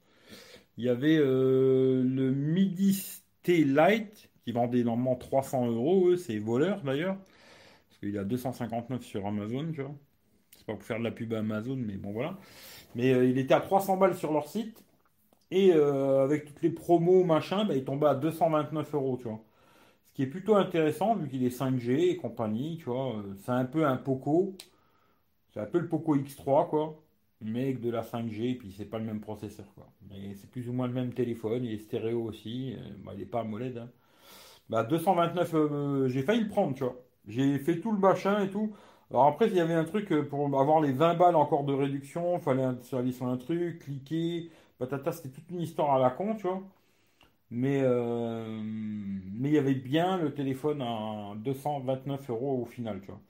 [0.77, 3.03] Il y avait euh, le Midi
[3.43, 7.17] T Lite qui vendait normalement 300 euros, eux, c'est voleur d'ailleurs,
[7.89, 9.95] parce qu'il à 259 sur Amazon, tu vois.
[10.57, 12.37] C'est pas pour faire de la pub à Amazon, mais bon voilà.
[12.95, 14.83] Mais euh, il était à 300 balles sur leur site,
[15.51, 19.41] et euh, avec toutes les promos, machin, bah, il tombait à 229 euros, tu vois.
[20.07, 23.17] Ce qui est plutôt intéressant, vu qu'il est 5G et compagnie, tu vois.
[23.17, 24.55] Euh, C'est un peu un Poco,
[25.53, 27.01] c'est un peu le Poco X3, quoi.
[27.41, 29.91] Mais avec de la 5G, puis c'est pas le même processeur, quoi.
[30.09, 32.75] Mais c'est plus ou moins le même téléphone, il est stéréo aussi.
[33.03, 33.89] bah, il est pas AMOLED, hein.
[34.71, 36.95] Bah, 229, euh, j'ai failli le prendre, tu vois.
[37.27, 38.73] J'ai fait tout le machin et tout.
[39.11, 41.73] Alors après, il y avait un truc euh, pour avoir les 20 balles encore de
[41.73, 46.35] réduction, fallait aller sur un truc, cliquer, patata, c'était toute une histoire à la con,
[46.35, 46.63] tu vois.
[47.51, 53.07] Mais, euh, mais il y avait bien le téléphone à 229 euros au final, tu
[53.07, 53.21] vois.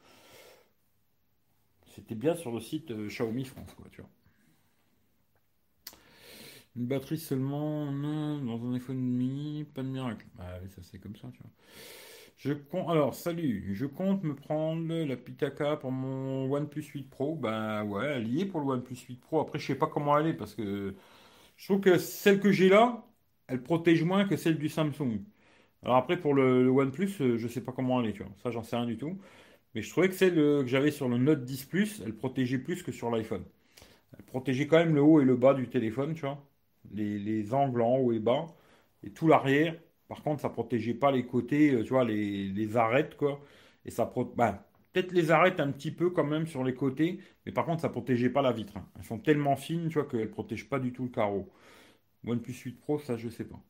[1.86, 4.10] C'était bien sur le site euh, Xiaomi France, quoi, tu vois.
[6.76, 10.26] Une batterie seulement dans un iPhone mini, pas de miracle.
[10.40, 11.52] Ah oui, ça c'est comme ça, tu vois.
[12.38, 17.36] Je compte, alors, salut, je compte me prendre la Pitaka pour mon OnePlus 8 Pro.
[17.36, 19.42] Ben ouais, elle y est pour le OnePlus 8 Pro.
[19.42, 20.96] Après, je sais pas comment elle est parce que
[21.58, 23.06] je trouve que celle que j'ai là,
[23.48, 25.20] elle protège moins que celle du Samsung.
[25.84, 28.34] Alors après, pour le, le OnePlus, euh, je sais pas comment elle est, tu vois.
[28.44, 29.20] Ça, j'en sais rien du tout.
[29.76, 32.60] Mais je trouvais que celle euh, que j'avais sur le Note 10 Plus, elle protégeait
[32.60, 33.46] plus que sur l'iPhone.
[34.18, 36.44] Elle protégeait quand même le haut et le bas du téléphone, tu vois.
[36.91, 38.48] Les, les angles en haut et bas.
[39.04, 39.76] Et tout l'arrière.
[40.08, 43.39] Par contre, ça protégeait pas les côtés, euh, tu vois, les, arêtes, quoi.
[43.86, 44.26] Et ça pro...
[44.26, 44.60] ben,
[44.94, 47.89] Peut-être les arêtes un petit peu quand même sur les côtés, mais par contre, ça
[47.89, 48.76] protégeait pas la vitre.
[48.78, 48.86] hein.
[48.98, 51.50] Elles sont tellement fines, tu vois, qu'elles protègent pas du tout le carreau.
[52.26, 53.62] OnePlus 8 Pro, ça, je sais pas.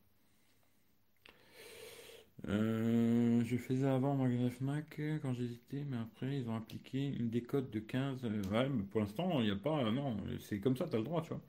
[2.47, 7.29] Euh, je faisais avant magasin Fnac euh, quand j'hésitais, mais après ils ont appliqué une
[7.29, 8.23] décote de 15.
[8.25, 9.91] euh, ouais, mais pour l'instant, il n'y a pas.
[9.91, 11.41] Non, c'est comme ça, tu le droit, tu vois.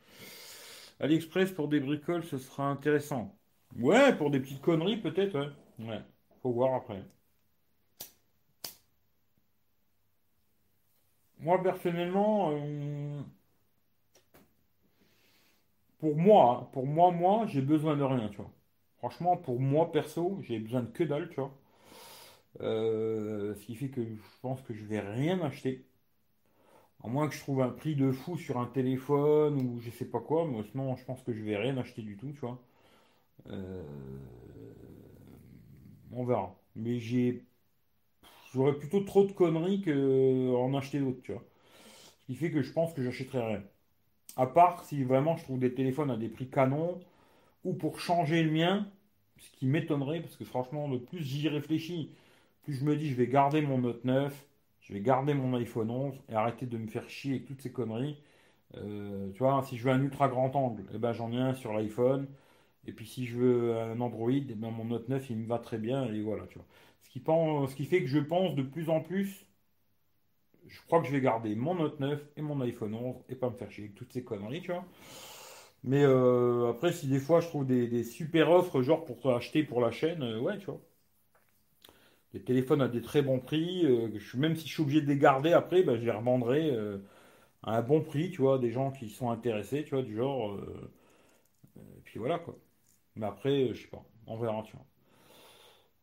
[1.00, 3.36] AliExpress pour des bricoles, ce sera intéressant.
[3.76, 5.86] Ouais, pour des petites conneries, peut-être, ouais.
[5.86, 6.00] Ouais,
[6.42, 7.02] faut voir après.
[11.38, 13.20] Moi, personnellement, euh,
[15.98, 18.50] pour moi, hein, pour moi, moi, j'ai besoin de rien, tu vois.
[18.98, 21.52] Franchement, pour moi, perso, j'ai besoin de que dalle, tu vois.
[22.60, 25.86] Euh, ce qui fait que je pense que je vais rien acheter.
[27.04, 30.04] À moins que je trouve un prix de fou sur un téléphone ou je sais
[30.04, 32.58] pas quoi, mais sinon je pense que je vais rien acheter du tout, tu vois.
[33.50, 33.82] Euh,
[36.12, 36.54] on verra.
[36.76, 37.44] Mais j'ai
[38.52, 41.42] j'aurais plutôt trop de conneries que en acheter d'autres, tu vois.
[42.22, 43.62] Ce qui fait que je pense que j'achèterai rien.
[44.36, 47.00] À part si vraiment je trouve des téléphones à des prix canons
[47.64, 48.86] ou pour changer le mien,
[49.38, 52.10] ce qui m'étonnerait parce que franchement, le plus j'y réfléchis,
[52.64, 54.46] plus je me dis je vais garder mon Note 9,
[54.82, 57.72] je vais garder mon iPhone 11 et arrêter de me faire chier avec toutes ces
[57.72, 58.18] conneries.
[58.76, 61.54] Euh, tu vois, si je veux un ultra grand angle, eh ben, j'en ai un
[61.54, 62.28] sur l'iPhone.
[62.86, 65.58] Et puis si je veux un Android, eh ben, mon Note 9 il me va
[65.58, 66.06] très bien.
[66.12, 66.66] Et voilà, tu vois.
[67.04, 69.46] Ce qui, fait que je pense de plus en plus,
[70.66, 73.50] je crois que je vais garder mon Note 9 et mon iPhone 11 et pas
[73.50, 74.84] me faire chier avec toutes ces conneries, tu vois.
[75.84, 79.62] Mais euh, après, si des fois je trouve des, des super offres, genre pour acheter
[79.64, 80.80] pour la chaîne, euh, ouais, tu vois.
[82.32, 85.18] Des téléphones à des très bons prix, euh, même si je suis obligé de les
[85.18, 86.98] garder après, ben, je les revendrai euh,
[87.64, 90.52] à un bon prix, tu vois, des gens qui sont intéressés, tu vois, du genre.
[90.52, 90.92] euh,
[91.98, 92.56] et puis voilà, quoi.
[93.16, 94.86] Mais après, euh, je sais pas, on verra, tu vois.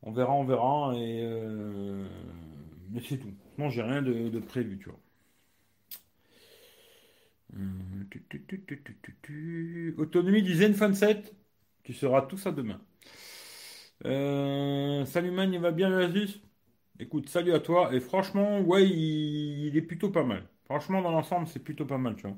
[0.04, 2.06] On verra, on verra, et euh,
[2.92, 3.34] mais c'est tout.
[3.58, 5.00] Non, j'ai rien de, prévu, tu vois.
[9.98, 11.34] Autonomie du Zenfone 7,
[11.84, 12.82] tu seras tout ça demain.
[14.06, 16.42] Euh, salut man, il va bien l'Asus?
[17.00, 17.94] Écoute, salut à toi.
[17.94, 20.48] Et franchement, ouais, il, est plutôt pas mal.
[20.66, 22.38] Franchement, dans l'ensemble, c'est plutôt pas mal, tu vois.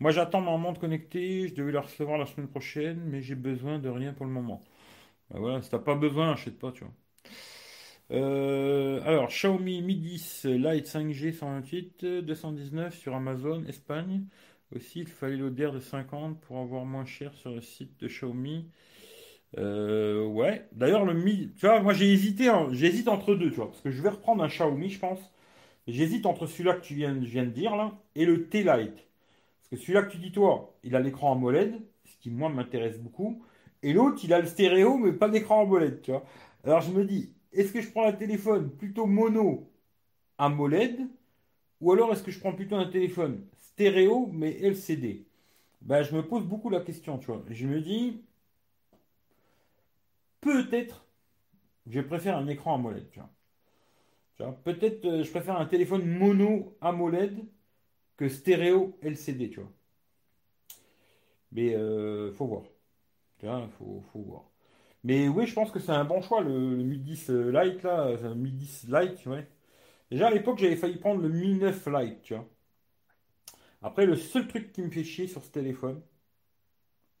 [0.00, 1.48] Moi, j'attends ma montre connectée.
[1.48, 4.64] Je devais la recevoir la semaine prochaine, mais j'ai besoin de rien pour le moment.
[5.30, 6.94] Bah voilà, si t'as pas besoin, achète pas, tu vois.
[8.10, 14.24] Euh, alors, Xiaomi Mi 10 Lite 5G 128, euh, 219 sur Amazon, Espagne.
[14.74, 18.70] Aussi, il fallait l'ODR de 50 pour avoir moins cher sur le site de Xiaomi.
[19.56, 20.68] Euh, ouais.
[20.72, 23.90] D'ailleurs, le Mi, tu vois, moi j'ai hésité, j'hésite entre deux, tu vois, parce que
[23.90, 25.18] je vais reprendre un Xiaomi, je pense.
[25.88, 28.94] J'hésite entre celui-là que tu viens, je viens de dire là et le T-Lite.
[29.60, 32.98] Parce que celui-là que tu dis toi, il a l'écran AMOLED, ce qui moi m'intéresse
[32.98, 33.42] beaucoup.
[33.82, 36.24] Et l'autre, il a le stéréo, mais pas d'écran AMOLED, tu vois.
[36.64, 39.70] Alors je me dis, est-ce que je prends un téléphone plutôt mono
[40.38, 41.08] AMOLED
[41.80, 45.26] ou alors est-ce que je prends plutôt un téléphone stéréo mais LCD?
[45.82, 47.44] Ben, je me pose beaucoup la question, tu vois.
[47.50, 48.22] Je me dis,
[50.52, 51.06] peut-être,
[51.86, 53.30] je préfère un écran AMOLED, tu vois.
[54.64, 57.44] Peut-être euh, je préfère un téléphone mono AMOLED
[58.16, 59.72] que stéréo LCD, tu vois.
[61.52, 62.64] Mais euh, faut voir.
[65.04, 67.82] Mais oui, je pense que c'est un bon choix, le, le Mi 10 euh, Lite,
[67.82, 68.06] là.
[68.08, 69.46] euh, Mi 10 Lite, ouais.
[70.10, 72.46] Déjà, à l'époque, j'avais failli prendre le Mi 9 Lite, tu vois.
[73.82, 76.00] Après, le seul truc qui me fait chier sur ce téléphone,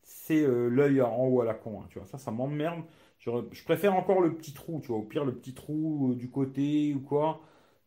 [0.02, 2.06] c'est l'œil en haut à la con, hein, tu vois.
[2.08, 2.82] Ça, ça m'emmerde.
[3.18, 4.98] Je, préfère encore le petit trou, tu vois.
[4.98, 7.40] Au pire, le petit trou euh, du côté ou quoi.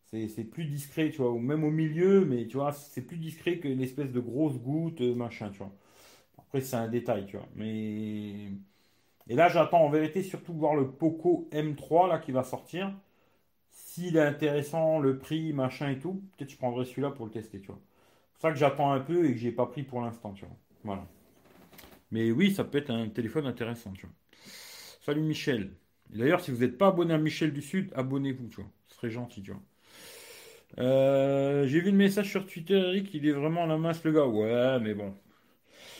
[0.06, 1.30] C'est c'est plus discret, tu vois.
[1.32, 5.00] Ou même au milieu, mais tu vois, c'est plus discret que l'espèce de grosse goutte,
[5.00, 5.72] euh, machin, tu vois.
[6.38, 7.48] Après, c'est un détail, tu vois.
[7.56, 8.50] Mais.
[9.28, 12.92] Et là, j'attends en vérité surtout voir le Poco M3 là qui va sortir.
[13.70, 17.60] S'il est intéressant, le prix, machin et tout, peut-être je prendrai celui-là pour le tester,
[17.60, 17.78] tu vois.
[17.78, 20.44] C'est pour ça que j'attends un peu et que j'ai pas pris pour l'instant, tu
[20.46, 20.56] vois.
[20.84, 21.06] Voilà.
[22.10, 24.14] Mais oui, ça peut être un téléphone intéressant, tu vois.
[25.02, 25.76] Salut Michel.
[26.08, 28.70] D'ailleurs, si vous n'êtes pas abonné à Michel du Sud, abonnez-vous, tu vois.
[28.86, 29.60] Ce serait gentil, tu vois.
[30.78, 34.12] Euh, j'ai vu le message sur Twitter, Eric, il est vraiment à la masse, le
[34.12, 34.26] gars.
[34.26, 35.14] Ouais, mais bon.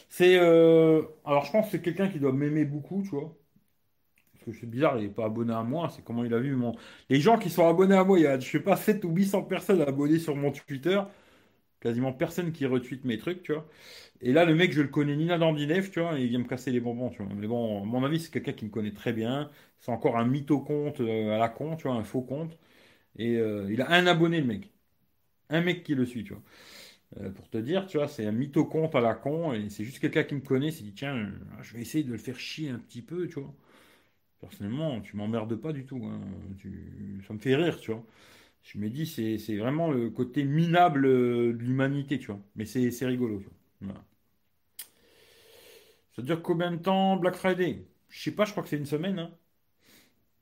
[0.09, 0.39] C'est.
[0.39, 3.37] euh, Alors, je pense que c'est quelqu'un qui doit m'aimer beaucoup, tu vois.
[4.33, 5.89] Parce que c'est bizarre, il n'est pas abonné à moi.
[5.95, 6.75] C'est comment il a vu mon.
[7.09, 9.11] Les gens qui sont abonnés à moi, il y a, je sais pas, 7 ou
[9.11, 11.01] 800 personnes abonnées sur mon Twitter.
[11.83, 13.69] Quasiment personne qui retweet mes trucs, tu vois.
[14.23, 16.29] Et là, le mec, je le connais ni dans ni nef, tu vois, et il
[16.31, 17.33] vient me casser les bonbons, tu vois.
[17.37, 19.51] Mais bon, à mon avis, c'est quelqu'un qui me connaît très bien.
[19.81, 22.59] C'est encore un mytho compte euh, à la con, tu vois, un faux compte.
[23.19, 24.71] Et euh, il a un abonné, le mec.
[25.51, 26.43] Un mec qui le suit, tu vois.
[27.21, 29.85] Euh, pour te dire, tu vois, c'est un mytho compte à la con, et c'est
[29.85, 31.31] juste quelqu'un qui me connaît, s'est dit, tiens,
[31.63, 33.55] je vais essayer de le faire chier un petit peu, tu vois.
[34.41, 36.21] Personnellement, tu m'emmerdes pas du tout, hein.
[37.27, 38.05] Ça me fait rire, tu vois.
[38.63, 42.41] Je me dis, c'est vraiment le côté minable euh, de l'humanité, tu vois.
[42.57, 43.47] Mais c'est rigolo, tu
[43.87, 43.95] vois.
[46.17, 47.87] Ça dure combien de temps Black Friday?
[48.09, 49.19] Je sais pas, je crois que c'est une semaine.
[49.19, 49.31] hein.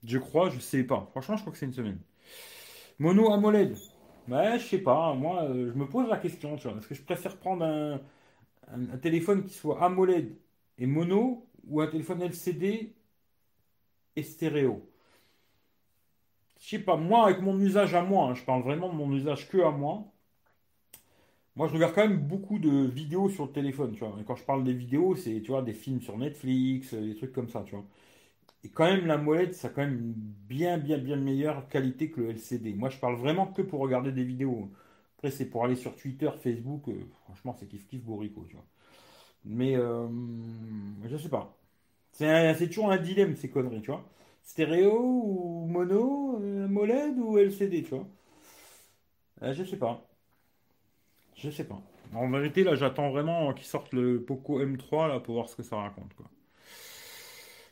[0.04, 1.08] Je crois, je sais pas.
[1.10, 1.98] Franchement, je crois que c'est une semaine.
[2.98, 3.76] Mono AMOLED.
[4.28, 5.14] Ouais, je sais pas.
[5.14, 6.78] Moi, euh, je me pose la question, tu vois.
[6.78, 7.64] Est-ce que je préfère prendre
[8.68, 10.36] un téléphone qui soit AMOLED
[10.78, 12.94] et mono ou un téléphone LCD
[14.16, 14.88] et stéréo?
[16.60, 16.96] Je sais pas.
[16.96, 19.72] Moi, avec mon usage à moi, hein, je parle vraiment de mon usage que à
[19.72, 20.12] moi.
[21.56, 24.16] Moi, je regarde quand même beaucoup de vidéos sur le téléphone, tu vois.
[24.26, 27.32] Quand je parle des vidéos, c'est, tu vois, des films sur Netflix, euh, des trucs
[27.32, 27.84] comme ça, tu vois.
[28.64, 32.10] Et quand même, la molette, ça a quand même une bien, bien, bien meilleure qualité
[32.10, 32.74] que le LCD.
[32.74, 34.70] Moi, je parle vraiment que pour regarder des vidéos.
[35.18, 36.88] Après, c'est pour aller sur Twitter, Facebook.
[36.88, 36.94] euh,
[37.24, 38.66] franchement, c'est kiff kiff bourrico, tu vois.
[39.44, 40.08] Mais, euh,
[41.08, 41.56] je sais pas.
[42.12, 44.04] C'est toujours un dilemme, ces conneries, tu vois.
[44.50, 48.06] Stéréo ou mono, euh, MOLED ou LCD, tu vois.
[49.42, 50.06] Euh, je sais pas.
[51.34, 51.82] Je sais pas.
[52.14, 55.64] En vérité, là, j'attends vraiment qu'ils sortent le Poco M3 là pour voir ce que
[55.64, 56.30] ça raconte, quoi.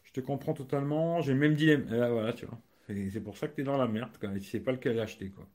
[0.04, 1.20] Je te comprends totalement.
[1.20, 1.86] J'ai même dilemme.
[1.92, 2.58] Et là, voilà, tu vois.
[2.88, 5.46] C'est pour ça que t'es dans la merde, quand tu sais pas lequel acheter, quoi.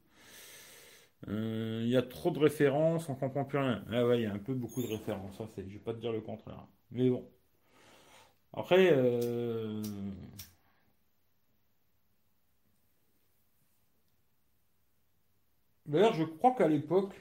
[1.28, 3.84] Euh, Il y a trop de références, on comprend plus rien.
[3.92, 5.48] Ah ouais, il y a un peu beaucoup de références, ça.
[5.58, 6.66] Je vais pas te dire le contraire.
[6.92, 7.26] Mais bon.
[8.54, 9.82] Après, euh,
[15.86, 17.14] d'ailleurs, je crois qu'à l'époque,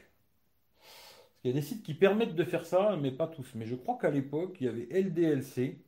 [1.44, 3.55] il y a des sites qui permettent de faire ça, mais pas tous.
[3.55, 5.79] Mais je crois qu'à l'époque, il y avait LDLC.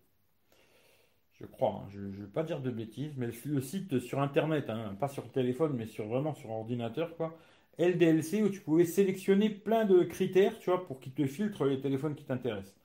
[1.40, 4.70] Je crois, hein, je ne vais pas dire de bêtises, mais le, site sur Internet,
[4.70, 7.36] hein, pas sur téléphone, mais sur, vraiment sur ordinateur, quoi.
[7.78, 11.80] LDLC, où tu pouvais sélectionner plein de critères, tu vois, pour qu'il te filtre les
[11.80, 12.76] téléphones qui t'intéressent.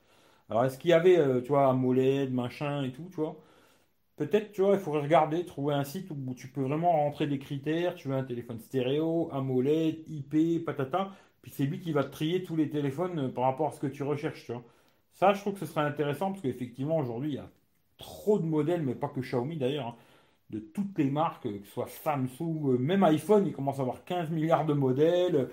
[0.50, 3.40] Alors, est-ce qu'il y avait, euh, tu vois, AMOLED, machin et tout, tu vois?
[4.20, 7.40] Peut-être, tu vois, il faudrait regarder, trouver un site où tu peux vraiment rentrer des
[7.40, 7.96] critères.
[7.96, 11.12] Tu veux un téléphone stéréo, AMOLED, IP, patata.
[11.42, 13.88] Puis c'est lui qui va trier tous les téléphones euh, par rapport à ce que
[13.88, 14.64] tu recherches, tu vois.
[15.14, 17.50] Ça, je trouve que ce serait intéressant parce qu'effectivement, aujourd'hui, il y a
[17.98, 19.96] trop de modèles, mais pas que Xiaomi d'ailleurs, hein,
[20.50, 23.84] de toutes les marques, euh, que ce soit Samsung, euh, même iPhone, il commence à
[23.84, 25.50] avoir 15 milliards de modèles.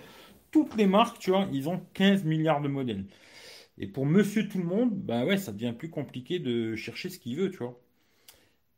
[0.52, 3.06] Toutes les marques, tu vois, ils ont 15 milliards de modèles.
[3.78, 7.18] Et pour monsieur tout le monde, bah ouais, ça devient plus compliqué de chercher ce
[7.20, 7.78] qu'il veut, tu vois.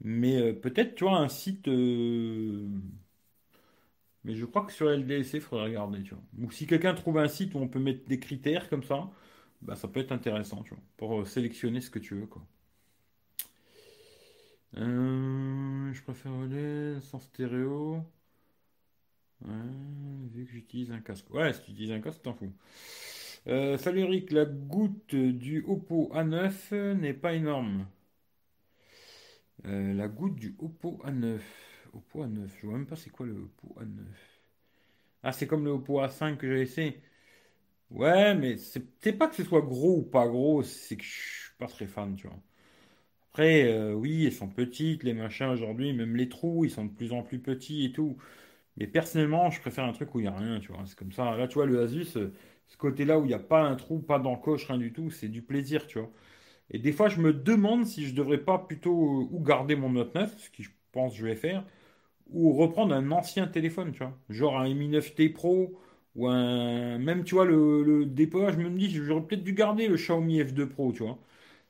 [0.00, 1.68] Mais euh, peut-être, tu vois, un site.
[1.68, 2.66] euh,
[4.24, 6.22] Mais je crois que sur LDLC, il faudrait regarder, tu vois.
[6.40, 9.10] Ou si quelqu'un trouve un site où on peut mettre des critères comme ça,
[9.62, 10.64] bah ça peut être intéressant,
[10.96, 12.46] pour euh, sélectionner ce que tu veux, quoi.
[15.92, 18.02] Je préfère OLED sans stéréo.
[20.32, 21.28] Vu que j'utilise un casque.
[21.34, 22.52] Ouais, si tu utilises un casque, t'en fous.
[23.48, 27.86] Euh, salut Eric, la goutte du Oppo A9 n'est pas énorme.
[29.66, 31.42] Euh, la goutte du Oppo A9.
[31.92, 34.40] Oppo A9, je vois même pas c'est quoi le Oppo A9.
[35.22, 37.02] Ah, c'est comme le Oppo A5 que j'ai essayé.
[37.90, 41.54] Ouais, mais c'est pas que ce soit gros ou pas gros, c'est que je suis
[41.58, 42.38] pas très fan, tu vois.
[43.30, 46.92] Après, euh, oui, elles sont petites, les machins aujourd'hui, même les trous, ils sont de
[46.92, 48.16] plus en plus petits et tout.
[48.76, 50.84] Mais personnellement, je préfère un truc où il n'y a rien, tu vois.
[50.86, 51.36] C'est comme ça.
[51.36, 52.32] Là, tu vois, le Asus, euh,
[52.68, 55.28] ce côté-là où il n'y a pas un trou, pas d'encoche, rien du tout, c'est
[55.28, 56.10] du plaisir, tu vois.
[56.70, 59.90] Et des fois, je me demande si je devrais pas plutôt euh, ou garder mon
[59.90, 61.64] Note 9, ce que je pense que je vais faire,
[62.30, 64.18] ou reprendre un ancien téléphone, tu vois.
[64.30, 65.78] Genre un Mi 9T Pro,
[66.16, 66.98] ou un...
[66.98, 70.40] Même, tu vois, le, le dépôt, je me dis, j'aurais peut-être dû garder le Xiaomi
[70.44, 71.16] F2 Pro, tu vois.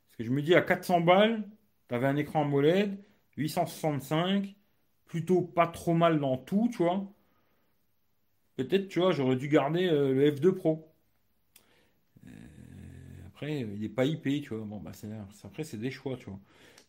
[0.09, 1.45] Parce que je me dis, à 400 balles,
[1.89, 2.99] t'avais un écran AMOLED,
[3.37, 4.57] 865,
[5.07, 7.07] plutôt pas trop mal dans tout, tu vois.
[8.57, 10.88] Peut-être, tu vois, j'aurais dû garder euh, le F2 Pro.
[13.39, 14.65] Après, euh, il n'est pas IP, tu vois.
[14.65, 15.09] Bon, bah, c'est,
[15.45, 16.41] après, c'est des choix, tu vois.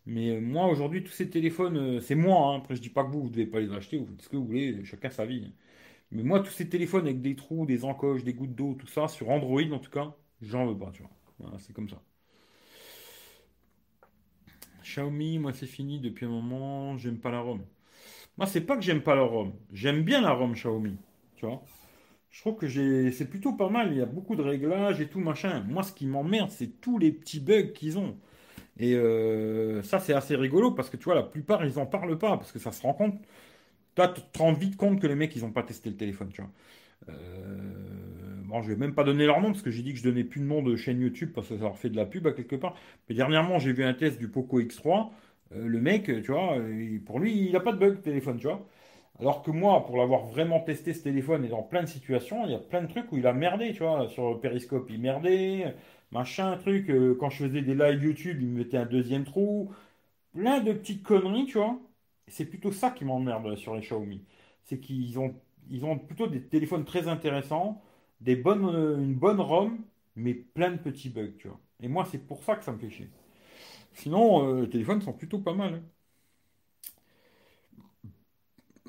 [0.08, 2.58] Mais euh, moi, aujourd'hui, tous ces téléphones, euh, c'est moi, hein.
[2.60, 4.38] Après, je dis pas que vous, vous devez pas les acheter, vous faites ce que
[4.38, 5.54] vous voulez, chacun sa vie.
[6.12, 9.08] Mais moi, tous ces téléphones avec des trous, des encoches, des gouttes d'eau, tout ça,
[9.10, 11.12] sur Android en tout cas, j'en veux pas, tu vois.
[11.40, 12.02] Voilà, c'est comme ça.
[14.84, 17.62] Xiaomi, moi, c'est fini depuis un moment, j'aime pas la ROM.
[18.38, 19.54] Moi, c'est pas que j'aime pas la ROM.
[19.74, 20.98] J'aime bien la ROM Xiaomi,
[21.36, 21.64] tu vois.
[22.32, 22.68] Je trouve que
[23.12, 23.92] c'est plutôt pas mal.
[23.92, 25.64] Il y a beaucoup de réglages et tout machin.
[25.68, 28.18] Moi, ce qui m'emmerde, c'est tous les petits bugs qu'ils ont.
[28.80, 32.18] Et euh, ça, c'est assez rigolo parce que tu vois, la plupart, ils en parlent
[32.18, 33.20] pas parce que ça se rend compte.
[33.96, 36.30] Toi, tu te rends vite compte que les mecs, ils ont pas testé le téléphone,
[36.32, 36.52] tu vois.
[37.10, 40.04] Euh, bon, je vais même pas donner leur nom parce que j'ai dit que je
[40.04, 42.28] donnais plus de nom de chaîne YouTube parce que ça leur fait de la pub
[42.28, 42.76] à quelque part.
[43.10, 45.10] Mais dernièrement, j'ai vu un test du Poco X3.
[45.54, 46.58] Euh, le mec, tu vois,
[47.06, 48.68] pour lui, il a pas de bug téléphone, tu vois.
[49.20, 52.52] Alors que moi, pour l'avoir vraiment testé ce téléphone et dans plein de situations, il
[52.52, 54.08] y a plein de trucs où il a merdé, tu vois.
[54.10, 55.76] Sur Periscope, il merdait,
[56.12, 56.90] machin, truc.
[56.90, 59.72] euh, quand je faisais des lives YouTube, il me mettait un deuxième trou.
[60.34, 61.80] Plein de petites conneries, tu vois.
[62.28, 64.24] C'est plutôt ça qui m'emmerde sur les Xiaomi.
[64.66, 65.36] C'est qu'ils ont,
[65.70, 67.82] ils ont plutôt des téléphones très intéressants,
[68.22, 69.80] des bonnes, euh, une bonne ROM,
[70.16, 71.60] mais plein de petits bugs, tu vois.
[71.82, 73.10] Et moi, c'est pour ça que ça me fait chier.
[73.94, 75.76] Sinon, euh, les téléphones sont plutôt pas mal.
[75.76, 75.84] hein.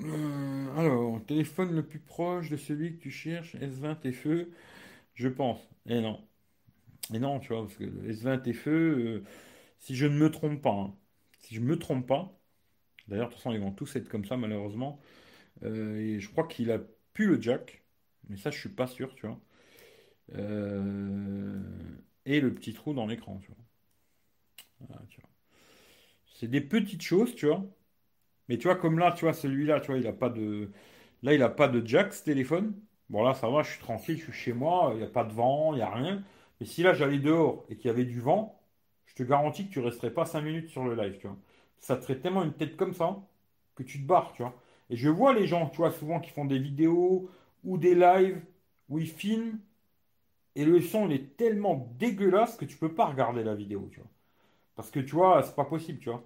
[0.05, 4.51] Euh, alors, téléphone le plus proche de celui que tu cherches, S20 FE,
[5.15, 5.61] je pense.
[5.87, 6.21] Et non.
[7.15, 9.25] Et non, tu vois, parce que le S20 FE, euh,
[9.81, 10.95] si je ne me trompe pas, hein,
[11.41, 12.39] si je me trompe pas,
[13.09, 15.01] d'ailleurs, de toute façon, ils vont tous être comme ça, malheureusement,
[15.65, 16.81] euh, et je crois qu'il a
[17.15, 17.85] plus le jack,
[18.29, 19.41] mais ça, je suis pas sûr, tu vois.
[22.25, 23.57] Et le petit trou dans l'écran, tu vois.
[24.81, 25.31] Vois.
[26.35, 27.65] C'est des petites choses, tu vois.
[28.51, 30.71] Mais tu vois, comme là, tu vois, celui-là, tu vois, il a pas de.
[31.25, 32.75] Là, il a pas de jack, ce téléphone.
[33.11, 35.25] Bon, là, ça va, je suis tranquille, je suis chez moi, il n'y a pas
[35.25, 36.25] de vent, il n'y a rien.
[36.61, 38.61] Mais si là, j'allais dehors et qu'il y avait du vent,
[39.07, 41.39] je te garantis que tu resterais pas 5 minutes sur le live, tu vois.
[41.81, 43.19] Ça te ferait tellement une tête comme ça
[43.77, 44.55] que tu te barres, tu vois.
[44.91, 47.31] Et je vois les gens, tu vois, souvent qui font des vidéos
[47.65, 48.43] ou des lives
[48.91, 49.59] où ils filment
[50.57, 54.01] et le son, il est tellement dégueulasse que tu peux pas regarder la vidéo, tu
[54.01, 54.09] vois.
[54.77, 56.25] Parce que tu vois, c'est pas possible, tu vois.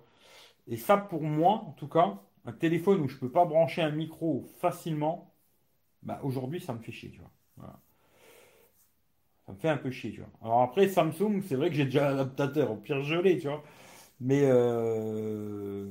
[0.69, 3.91] Et ça, pour moi, en tout cas, un téléphone où je peux pas brancher un
[3.91, 5.35] micro facilement,
[6.03, 7.33] bah aujourd'hui, ça me fait chier, tu vois.
[9.47, 10.31] Ça me fait un peu chier, tu vois.
[10.43, 13.63] Alors après, Samsung, c'est vrai que j'ai déjà l'adaptateur, au pire l'ai, tu vois.
[14.21, 15.91] Mais euh,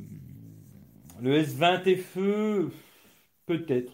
[1.22, 2.72] le S20 FE,
[3.46, 3.94] peut-être.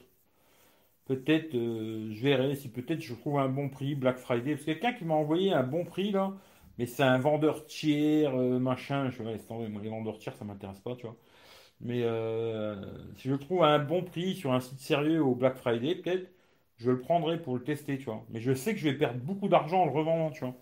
[1.05, 4.51] Peut-être, euh, je verrai si peut-être je trouve un bon prix, Black Friday.
[4.53, 6.33] Parce que quelqu'un qui m'a envoyé un bon prix là,
[6.79, 9.11] mais c'est un vendeur tiers, euh, machin.
[9.11, 9.33] Je vais
[9.83, 11.17] les vendeurs tiers ça m'intéresse pas, tu vois.
[11.81, 12.75] Mais euh,
[13.17, 15.95] si je le trouve à un bon prix sur un site sérieux au Black Friday,
[15.95, 16.31] peut-être,
[16.77, 18.25] je le prendrai pour le tester, tu vois.
[18.29, 20.55] Mais je sais que je vais perdre beaucoup d'argent en le revendant, tu vois.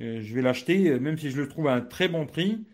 [0.00, 2.66] Euh, je vais l'acheter, même si je le trouve à un très bon prix,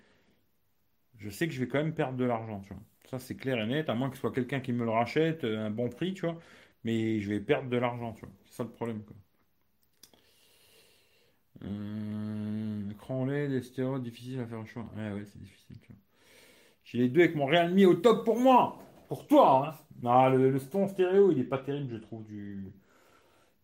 [1.18, 2.82] je sais que je vais quand même perdre de l'argent, tu vois.
[3.10, 5.44] Ça, c'est clair et net, à moins que ce soit quelqu'un qui me le rachète
[5.44, 6.38] à un bon prix, tu vois.
[6.84, 8.34] Mais je vais perdre de l'argent, tu vois.
[8.44, 9.16] C'est ça le problème, quoi.
[11.64, 14.86] Euh, LED, stéréo, difficile à faire un choix.
[14.96, 15.96] Ouais, ouais, c'est difficile, tu vois.
[16.84, 18.78] J'ai les deux avec mon Realme au top pour moi.
[19.08, 20.30] Pour toi, hein.
[20.30, 22.72] Le, le son stéréo, il est pas terrible, je trouve, du,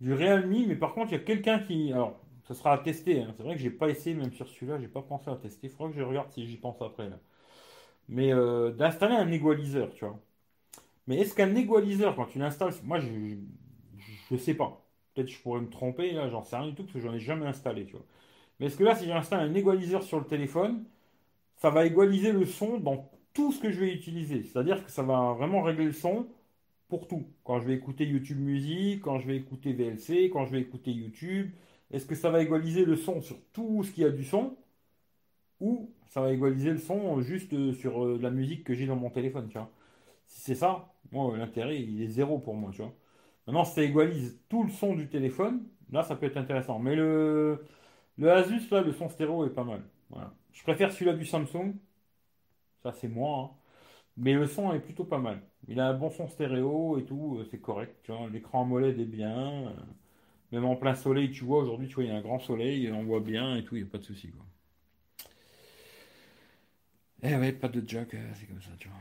[0.00, 0.66] du Realme.
[0.68, 1.92] Mais par contre, il y a quelqu'un qui.
[1.92, 3.22] Alors, ça sera à tester.
[3.22, 3.34] hein.
[3.36, 5.68] C'est vrai que j'ai pas essayé, même sur celui-là, j'ai pas pensé à tester.
[5.68, 7.18] Il faudra que je regarde si j'y pense après, là.
[8.08, 10.20] Mais euh, d'installer un égaliseur, tu vois.
[11.06, 13.08] Mais est-ce qu'un égaliseur, quand tu l'installes, moi je,
[13.98, 14.81] je, je sais pas.
[15.14, 17.14] Peut-être que je pourrais me tromper, là, j'en sais rien du tout, parce que j'en
[17.14, 18.06] ai jamais installé, tu vois.
[18.60, 20.84] Mais est-ce que là, si j'installe un égaliseur sur le téléphone,
[21.56, 24.42] ça va égaliser le son dans tout ce que je vais utiliser.
[24.44, 26.26] C'est-à-dire que ça va vraiment régler le son
[26.88, 27.26] pour tout.
[27.44, 30.92] Quand je vais écouter YouTube Musique, quand je vais écouter VLC, quand je vais écouter
[30.92, 31.52] YouTube,
[31.92, 34.56] est-ce que ça va égaliser le son sur tout ce qui a du son
[35.60, 38.96] ou ça va égaliser le son juste euh, sur euh, la musique que j'ai dans
[38.96, 39.70] mon téléphone, tu vois.
[40.26, 42.94] Si c'est ça, moi, l'intérêt, il est zéro pour moi, tu vois.
[43.46, 46.78] Maintenant, si ça égalise tout le son du téléphone, là, ça peut être intéressant.
[46.78, 47.64] Mais le,
[48.18, 49.82] le Asus, là, le son stéréo est pas mal.
[50.52, 51.74] Je préfère celui-là du Samsung.
[52.82, 53.50] Ça, c'est moi.
[53.54, 53.56] hein.
[54.18, 55.42] Mais le son est plutôt pas mal.
[55.68, 58.10] Il a un bon son stéréo et tout, euh, c'est correct.
[58.32, 59.68] L'écran AMOLED est bien.
[59.68, 59.74] euh,
[60.52, 62.90] Même en plein soleil, tu vois, aujourd'hui, tu vois, il y a un grand soleil,
[62.92, 64.32] on voit bien et tout, il n'y a pas de souci.
[67.22, 68.98] Eh ouais, pas de jack, euh, c'est comme ça, tu vois.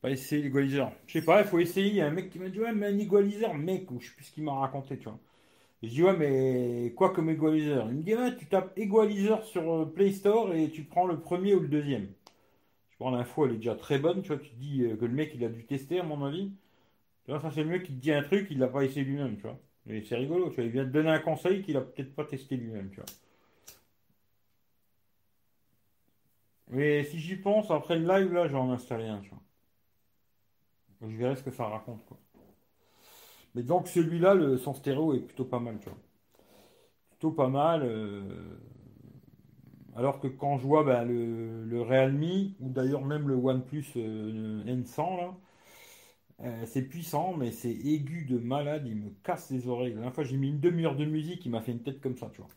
[0.00, 0.92] Pas essayer l'égaliseur.
[1.06, 1.88] Je sais pas, il faut essayer.
[1.88, 4.08] Il y a un mec qui m'a dit, ouais, mais un égaliseur, mec, ou je
[4.08, 5.18] sais plus ce qu'il m'a raconté, tu vois.
[5.82, 7.88] Je dis, ouais, mais quoi comme égaliseur?
[7.90, 11.20] Il me dit, ouais, tu tapes égaliseur sur euh, Play Store et tu prends le
[11.20, 12.08] premier ou le deuxième.
[12.92, 14.38] Je prends l'info, elle est déjà très bonne, tu vois.
[14.38, 16.52] Tu te dis euh, que le mec, il a dû tester, à mon avis.
[17.24, 19.04] Tu vois, ça, c'est le mec qui te dit un truc, il l'a pas essayé
[19.04, 19.58] lui-même, tu vois.
[19.88, 20.64] Et c'est rigolo, tu vois.
[20.64, 23.06] Il vient te donner un conseil qu'il a peut-être pas testé lui-même, tu vois.
[26.70, 29.42] Mais si j'y pense, après le live, là, je vais en un, tu vois.
[31.02, 32.16] Je verrai ce que ça raconte, quoi.
[33.54, 35.98] Mais donc, celui-là, le, son stéréo est plutôt pas mal, tu vois.
[37.10, 37.82] Plutôt pas mal.
[37.84, 38.22] euh,
[39.96, 45.16] alors que quand je vois ben, le, Realme, ou d'ailleurs même le OnePlus euh, N100,
[45.16, 45.34] là,
[46.42, 49.90] euh, c'est puissant, mais c'est aigu de malade, il me casse les oreilles.
[49.90, 52.16] La dernière fois, j'ai mis une demi-heure de musique, il m'a fait une tête comme
[52.16, 52.50] ça, tu vois.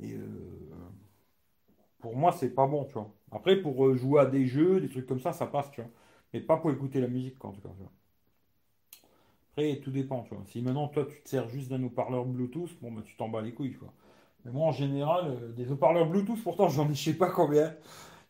[0.00, 0.16] Et
[2.00, 3.14] pour moi, c'est pas bon, tu vois.
[3.32, 5.90] Après, pour euh, jouer à des jeux, des trucs comme ça, ça passe, tu vois.
[6.32, 7.84] Mais pas pour écouter la musique, en tout cas, tu.
[9.52, 10.44] Après, tout dépend, tu vois.
[10.46, 13.42] Si maintenant, toi, tu te sers juste d'un haut-parleur Bluetooth, bon, bah, tu t'en bats
[13.42, 13.92] les couilles, quoi.
[14.44, 17.70] Mais moi, en général, euh, des haut-parleurs Bluetooth, pourtant, j'en ai je sais pas combien.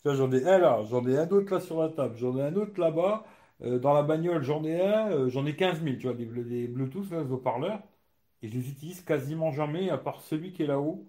[0.03, 2.37] Tu vois, j'en ai un là, j'en ai un autre là sur la table, j'en
[2.39, 3.25] ai un autre là-bas.
[3.63, 6.69] Euh, dans la bagnole, j'en ai un, j'en ai 15 000, tu vois, des, des
[6.69, 7.81] Bluetooth, là, des haut-parleurs.
[8.43, 11.07] Et je les utilise quasiment jamais, à part celui qui est là-haut.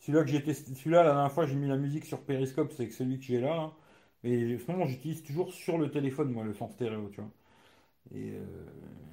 [0.00, 3.18] Celui-là que celui-là, la dernière fois, j'ai mis la musique sur Periscope, c'est que celui
[3.18, 3.72] que j'ai là, là.
[4.22, 7.30] Mais moment j'utilise toujours sur le téléphone, moi, le son stéréo, tu vois.
[8.14, 8.42] Et euh,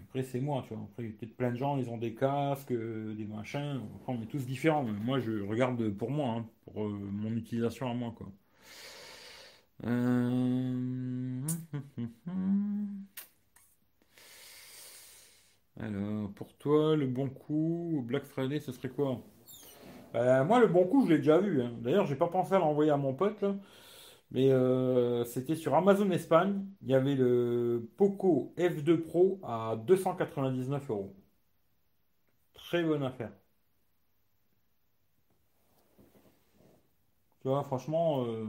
[0.06, 0.84] après, c'est moi, tu vois.
[0.92, 3.82] Après, peut-être plein de gens, ils ont des casques, euh, des machins.
[4.08, 4.84] on est tous différents.
[4.84, 8.28] Moi, je regarde pour moi, hein, pour euh, mon utilisation à moi, quoi.
[15.80, 19.22] Alors, pour toi, le bon coup, Black Friday, ce serait quoi?
[20.14, 21.62] Moi, le bon coup, je l'ai déjà vu.
[21.62, 21.72] hein.
[21.82, 23.44] D'ailleurs, j'ai pas pensé à l'envoyer à mon pote.
[24.32, 26.66] Mais euh, c'était sur Amazon Espagne.
[26.84, 31.16] Il y avait le Poco F2 Pro à 299 euros.
[32.54, 33.34] Très bonne affaire.
[37.42, 38.46] Tu vois, franchement, euh,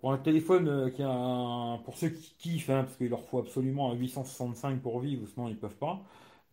[0.00, 3.24] pour un téléphone euh, qui a un- pour ceux qui kiffent, hein, parce qu'il leur
[3.24, 6.00] faut absolument un 865 pour vivre, sinon ils peuvent pas.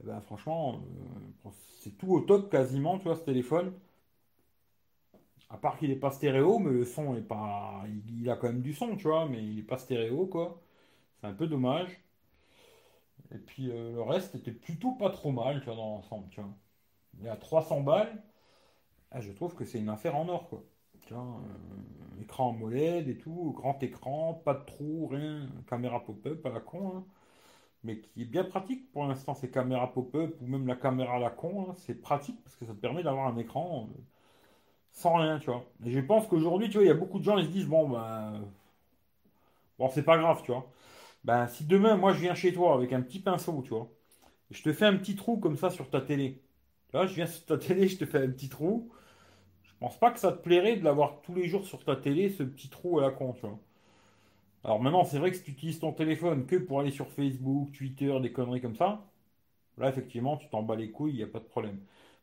[0.02, 0.82] Eh ben, franchement,
[1.80, 3.74] c'est tout au top quasiment, tu vois, ce téléphone.
[5.50, 7.84] À part qu'il n'est pas stéréo, mais le son est pas.
[8.10, 10.60] Il, a quand même du son, tu vois, mais il n'est pas stéréo, quoi.
[11.22, 12.00] C'est un peu dommage.
[13.34, 16.42] Et puis euh, le reste était plutôt pas trop mal, tu vois, dans l'ensemble, tu
[16.42, 16.50] vois.
[17.22, 18.22] Il a 300 balles,
[19.12, 20.64] ah, je trouve que c'est une affaire en or, quoi.
[21.12, 26.98] Euh, écran et tout, grand écran, pas de trou, rien, caméra pop-up à la con,
[26.98, 27.06] hein.
[27.86, 31.20] Mais qui est bien pratique pour l'instant, ces caméras pop-up ou même la caméra à
[31.20, 31.76] la con, hein.
[31.78, 33.90] c'est pratique parce que ça te permet d'avoir un écran.
[33.98, 34.02] euh,
[34.92, 35.66] sans rien, tu vois.
[35.86, 37.68] Et je pense qu'aujourd'hui, tu vois, il y a beaucoup de gens, ils se disent,
[37.68, 38.42] bon, ben,
[39.80, 40.70] bon, c'est pas grave, tu vois.
[41.24, 43.92] Ben, si demain, moi, je viens chez toi avec un petit pinceau, tu vois,
[44.52, 46.42] et je te fais un petit trou comme ça sur ta télé.
[46.90, 48.92] Tu vois, je viens sur ta télé, je te fais un petit trou.
[49.64, 52.30] Je pense pas que ça te plairait de l'avoir tous les jours sur ta télé,
[52.32, 53.60] ce petit trou à la con, tu vois.
[54.66, 57.72] Alors maintenant, c'est vrai que si tu utilises ton téléphone que pour aller sur Facebook,
[57.72, 59.06] Twitter, des conneries comme ça,
[59.78, 61.80] là, effectivement, tu t'en bats les couilles, il n'y a pas de problème.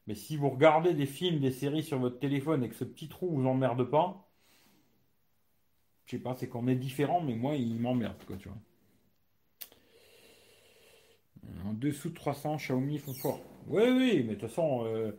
[0.09, 3.09] Mais si vous regardez des films, des séries sur votre téléphone et que ce petit
[3.09, 4.28] trou vous emmerde pas,
[6.07, 8.59] je sais pas, c'est qu'on est différent, mais moi, il m'emmerde, quoi, tu vois.
[11.64, 13.40] En dessous de 300, Xiaomi font fort.
[13.68, 15.12] Oui, oui, mais de toute façon, euh,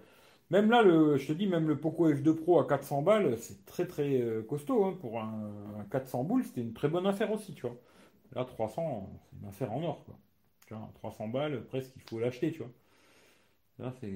[0.50, 3.66] même là, le, je te dis, même le Poco F2 Pro à 400 balles, c'est
[3.66, 4.86] très très euh, costaud.
[4.86, 7.78] hein, pour un, un 400 boules, c'était une très bonne affaire aussi, tu vois.
[8.36, 10.18] Là, 300, c'est une affaire en or, quoi.
[10.68, 12.72] Tu vois, 300 balles, presque, il faut l'acheter, tu vois.
[13.80, 14.10] Là, c'est.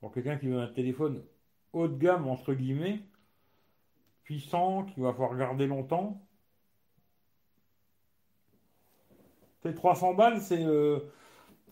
[0.00, 1.24] Pour quelqu'un qui veut un téléphone
[1.72, 3.00] haut de gamme, entre guillemets,
[4.24, 6.26] puissant, qui va pouvoir garder longtemps,
[9.62, 10.98] c'est 300 balles, c'est euh,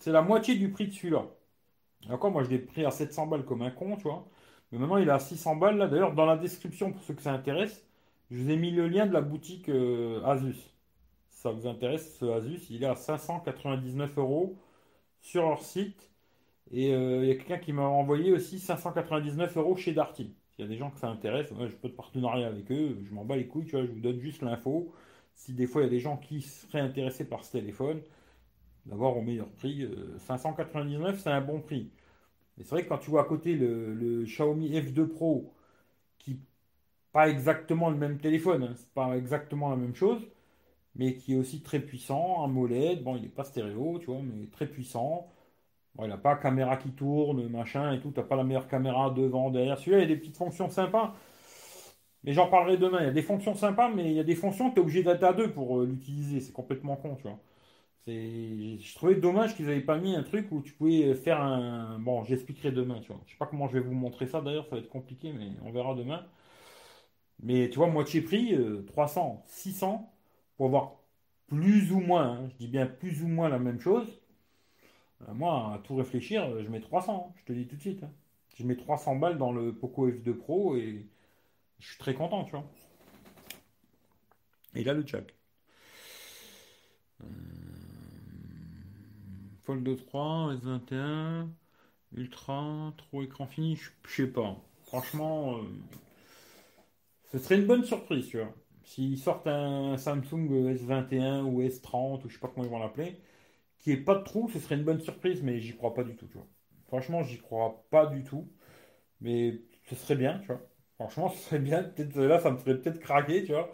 [0.01, 1.27] c'est la moitié du prix de celui-là.
[2.09, 4.27] D'accord, moi je l'ai pris à 700 balles comme un con, tu vois.
[4.73, 5.89] Mais maintenant il est à 600 balles là.
[5.89, 7.87] D'ailleurs, dans la description, pour ceux que ça intéresse,
[8.31, 10.57] je vous ai mis le lien de la boutique euh, Asus.
[11.31, 14.59] Ça vous intéresse, ce Asus, il est à 599 euros
[15.23, 16.11] sur leur site.
[16.73, 20.35] Et euh, il y a quelqu'un qui m'a envoyé aussi 599 euros chez Darty.
[20.51, 22.99] S'il y a des gens que ça intéresse, moi, je peux de partenariat avec eux,
[23.03, 24.93] je m'en bats les couilles, tu vois, je vous donne juste l'info.
[25.35, 28.03] Si des fois il y a des gens qui seraient intéressés par ce téléphone,
[28.91, 31.91] d'avoir au meilleur prix, euh, 599 c'est un bon prix.
[32.59, 35.55] Et c'est vrai que quand tu vois à côté le, Xiaomi F2 Pro,
[36.19, 36.41] qui
[37.13, 40.23] pas exactement le même téléphone, hein, c'est pas exactement la même chose,
[40.97, 44.21] mais qui est aussi très puissant, un AMOLED, bon il n'est pas stéréo, tu vois,
[44.23, 45.29] mais très puissant.
[45.95, 48.11] Bon, il n'a pas caméra qui tourne, machin et tout.
[48.13, 49.79] T'as pas la meilleure caméra devant, derrière.
[49.79, 51.15] Celui-là, il y a des petites fonctions sympas.
[52.25, 53.01] Mais j'en parlerai demain.
[53.01, 55.03] Il y a des fonctions sympas, mais il y a des fonctions tu es obligé
[55.03, 56.41] d'être à deux pour euh, l'utiliser.
[56.41, 57.39] C'est complètement con, tu vois.
[58.07, 61.99] Je trouvais dommage qu'ils n'avaient pas mis un truc où tu pouvais faire un.
[61.99, 63.21] Bon, j'expliquerai demain, tu vois.
[63.27, 65.51] Je sais pas comment je vais vous montrer ça d'ailleurs, ça va être compliqué, mais
[65.65, 66.27] on verra demain.
[67.43, 70.13] Mais tu vois, moitié prix, euh, 300, 600,
[70.57, 70.97] pour avoir
[71.49, 74.07] plus ou moins, hein, je dis bien plus ou moins la même chose.
[75.29, 77.81] Euh, moi, à tout réfléchir, euh, je mets 300, hein, je te dis tout de
[77.81, 78.03] suite.
[78.03, 78.11] hein.
[78.57, 81.07] Je mets 300 balles dans le Poco F2 Pro et
[81.81, 82.65] je suis très content, tu vois.
[84.75, 85.35] Et là, le jack.
[89.71, 91.47] Fold 3, S21,
[92.17, 94.57] Ultra, trop écran fini, je sais pas.
[94.87, 95.63] Franchement, euh,
[97.31, 98.53] ce serait une bonne surprise, tu vois.
[98.83, 103.21] S'ils sortent un Samsung S21 ou S30 ou je sais pas comment ils vont l'appeler,
[103.79, 106.17] qui est pas de trou, ce serait une bonne surprise, mais j'y crois pas du
[106.17, 106.49] tout, tu vois.
[106.89, 108.51] Franchement, j'y crois pas du tout,
[109.21, 110.63] mais ce serait bien, tu vois.
[110.97, 111.85] Franchement, ce serait bien.
[111.85, 113.71] Peut-être là, ça me ferait peut-être craquer, tu vois.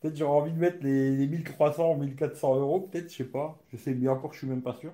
[0.00, 3.58] Peut-être j'aurais envie de mettre les, les 1300 ou 1400 euros, peut-être, je sais pas.
[3.72, 4.92] Je sais, mais encore, je suis même pas sûr.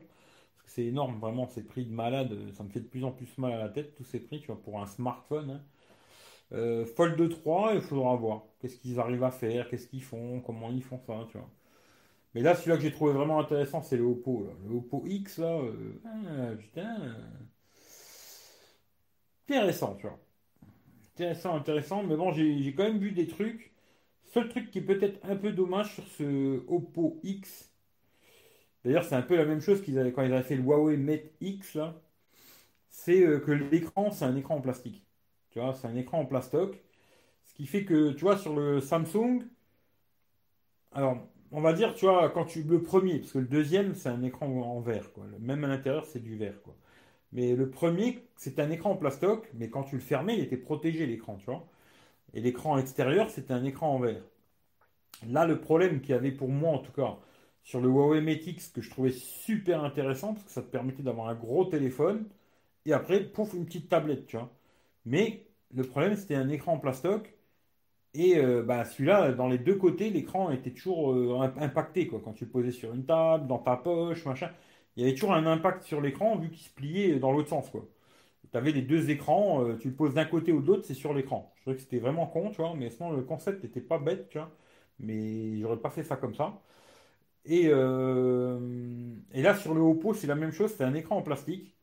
[0.77, 2.37] C'est énorme, vraiment, ces prix de malade.
[2.53, 4.49] Ça me fait de plus en plus mal à la tête, tous ces prix, tu
[4.49, 5.51] vois, pour un smartphone.
[5.51, 5.63] hein.
[6.53, 8.45] Euh, Fold 3, il faudra voir.
[8.61, 11.51] Qu'est-ce qu'ils arrivent à faire, qu'est-ce qu'ils font, comment ils font ça, tu vois.
[12.35, 14.47] Mais là, celui-là que j'ai trouvé vraiment intéressant, c'est le Oppo.
[14.69, 15.59] Le Oppo X, là.
[15.61, 17.01] euh, ah, putain.
[17.03, 17.15] euh,
[19.49, 20.19] Intéressant, tu vois.
[21.15, 22.03] intéressant, intéressant.
[22.05, 23.73] Mais bon, j'ai quand même vu des trucs.
[24.25, 27.73] Seul truc qui est peut-être un peu dommage sur ce Oppo X.
[28.87, 30.97] D'ailleurs, c'est un peu la même chose qu'ils avaient quand ils avaient fait le Huawei
[30.97, 31.79] Mate X
[32.91, 35.05] C'est euh, que l'écran, c'est un écran en plastique.
[35.51, 36.83] Tu vois, c'est un écran en plastoc.
[37.47, 39.45] Ce qui fait que, tu vois, sur le Samsung,
[40.93, 41.19] alors,
[41.53, 44.23] on va dire, tu vois, quand tu le premier, parce que le deuxième, c'est un
[44.23, 45.11] écran en verre.
[45.41, 46.55] Même à l'intérieur, c'est du verre.
[47.33, 50.57] Mais le premier, c'est un écran en plastoc, mais quand tu le fermais, il était
[50.59, 51.67] protégé l'écran, tu vois.
[52.35, 54.23] Et l'écran extérieur, c'était un écran en verre.
[55.29, 57.19] Là, le problème qu'il y avait pour moi, en tout cas,
[57.67, 61.29] sur le Huawei Mate que je trouvais super intéressant, parce que ça te permettait d'avoir
[61.29, 62.27] un gros téléphone,
[62.87, 64.53] et après, pouf, une petite tablette, tu vois.
[65.07, 67.35] Mais le problème, c'était un écran en plastoc,
[68.15, 72.21] et euh, bah, celui-là, dans les deux côtés, l'écran était toujours euh, impacté, quoi.
[72.25, 74.51] Quand tu le posais sur une table, dans ta poche, machin,
[74.97, 77.69] il y avait toujours un impact sur l'écran, vu qu'il se pliait dans l'autre sens,
[77.71, 77.87] quoi
[78.53, 80.95] tu avais les deux écrans, euh, tu le poses d'un côté ou de l'autre, c'est
[80.95, 81.53] sur l'écran.
[81.57, 84.29] Je trouvais que c'était vraiment con, tu vois, mais sinon le concept n'était pas bête,
[84.29, 84.51] tu vois,
[84.99, 86.61] mais j'aurais pas fait ça comme ça.
[87.47, 88.59] Et, euh,
[89.33, 91.75] et là, sur le Oppo, c'est la même chose, c'est un écran en plastique.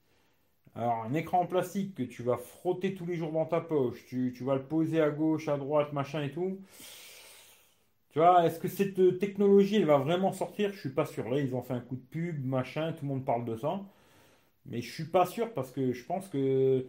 [0.75, 4.05] Alors, un écran en plastique que tu vas frotter tous les jours dans ta poche,
[4.07, 6.59] tu, tu vas le poser à gauche, à droite, machin et tout.
[8.09, 10.71] Tu vois, est-ce que cette technologie, elle va vraiment sortir?
[10.71, 11.27] Je suis pas sûr.
[11.29, 13.81] Là, ils ont fait un coup de pub, machin, tout le monde parle de ça.
[14.65, 16.87] Mais je suis pas sûr parce que je pense que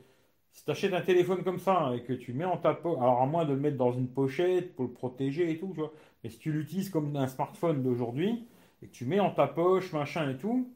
[0.52, 3.22] si tu achètes un téléphone comme ça et que tu mets en ta poche, alors
[3.22, 5.92] à moins de le mettre dans une pochette pour le protéger et tout, tu vois,
[6.24, 8.46] mais si tu l'utilises comme un smartphone d'aujourd'hui
[8.84, 10.72] et tu mets en ta poche, machin et tout,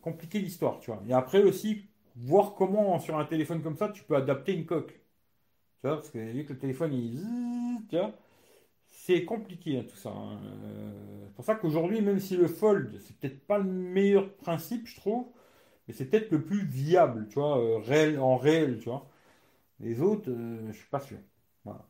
[0.00, 1.02] compliqué l'histoire, tu vois.
[1.08, 4.92] Et après aussi, voir comment sur un téléphone comme ça tu peux adapter une coque.
[5.80, 7.26] Tu vois, parce que vu que le téléphone il.
[7.88, 7.96] Tu
[8.86, 10.10] c'est compliqué hein, tout ça.
[10.10, 10.38] Hein.
[10.44, 14.86] Euh, c'est pour ça qu'aujourd'hui, même si le Fold, c'est peut-être pas le meilleur principe,
[14.86, 15.26] je trouve,
[15.86, 19.08] mais c'est peut-être le plus viable, tu vois, euh, réel, en réel, tu vois.
[19.80, 21.18] Les autres, euh, je suis pas sûr.
[21.64, 21.86] Voilà.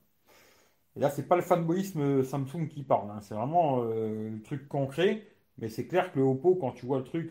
[0.98, 3.20] Et là, c'est pas le fanboyisme Samsung qui parle, hein.
[3.22, 5.26] c'est vraiment euh, le truc concret.
[5.58, 7.30] Mais c'est clair que le Oppo, quand tu vois le truc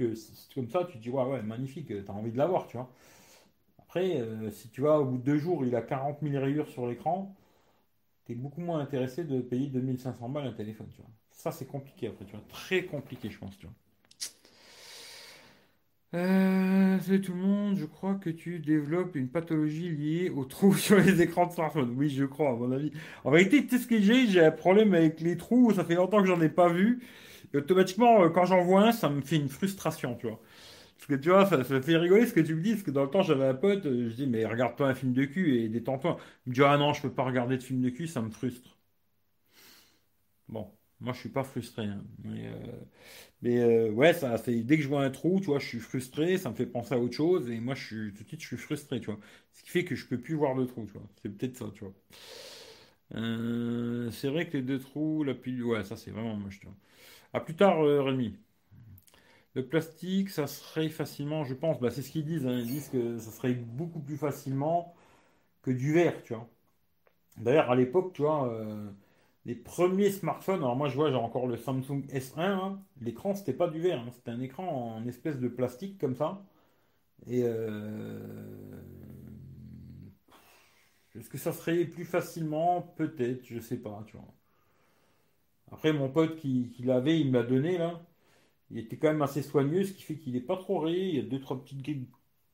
[0.55, 2.91] comme ça, tu te dis, ouais, ouais, magnifique, tu as envie de l'avoir, tu vois.
[3.79, 6.87] Après, si tu vois, au bout de deux jours, il a 40 000 rayures sur
[6.87, 7.35] l'écran,
[8.25, 11.11] tu es beaucoup moins intéressé de payer 2500 balles un téléphone, tu vois.
[11.31, 12.45] Ça, c'est compliqué après, tu vois.
[12.49, 13.75] Très compliqué, je pense, tu vois.
[16.13, 20.73] Euh, salut tout le monde, je crois que tu développes une pathologie liée aux trous
[20.77, 21.93] sur les écrans de smartphone.
[21.97, 22.91] Oui, je crois, à mon avis.
[23.25, 24.25] En vérité, tu sais ce que j'ai?
[24.27, 27.03] J'ai un problème avec les trous, ça fait longtemps que j'en ai pas vu.
[27.53, 30.39] Et automatiquement, euh, quand j'en vois un, ça me fait une frustration, tu vois.
[30.97, 32.91] Parce que tu vois, ça, ça fait rigoler ce que tu me dis, parce que
[32.91, 35.57] dans le temps, j'avais un pote, euh, je dis, mais regarde-toi un film de cul
[35.59, 36.17] et détends-toi.
[36.47, 38.31] Il me dit, ah non, je peux pas regarder de film de cul, ça me
[38.31, 38.77] frustre.
[40.47, 40.76] Bon.
[40.99, 41.85] Moi, je suis pas frustré.
[41.85, 42.03] hein.
[42.23, 42.53] Mais, euh,
[43.41, 45.79] mais, euh, ouais, ça, c'est dès que je vois un trou, tu vois, je suis
[45.79, 48.41] frustré, ça me fait penser à autre chose, et moi, je suis tout de suite,
[48.41, 49.19] je suis frustré, tu vois.
[49.53, 51.07] Ce qui fait que je peux plus voir de trou, tu vois.
[51.21, 51.93] C'est peut-être ça, tu vois.
[53.15, 56.67] Euh, c'est vrai que les deux trous, la pile, ouais, ça, c'est vraiment moche, tu
[56.67, 56.75] vois.
[57.33, 58.35] À plus tard, Rémi.
[59.55, 62.59] Le plastique, ça serait facilement, je pense, bah, c'est ce qu'ils disent, hein.
[62.59, 64.93] ils disent que ça serait beaucoup plus facilement
[65.63, 66.49] que du verre, tu vois.
[67.37, 68.51] D'ailleurs, à l'époque, tu vois
[69.47, 72.79] les premiers smartphones, alors moi je vois, j'ai encore le Samsung S1, hein.
[73.01, 74.11] l'écran c'était pas du verre, hein.
[74.13, 76.43] c'était un écran en espèce de plastique comme ça.
[77.27, 78.19] Et euh,
[81.15, 82.81] est-ce que ça serait plus facilement?
[82.97, 84.33] Peut-être, je sais pas, tu vois.
[85.71, 88.01] Après, mon pote qui, l'avait, il m'a donné là.
[88.71, 91.09] Il était quand même assez soigneux, ce qui fait qu'il est pas trop rayé.
[91.09, 91.75] Il y a deux trois petits,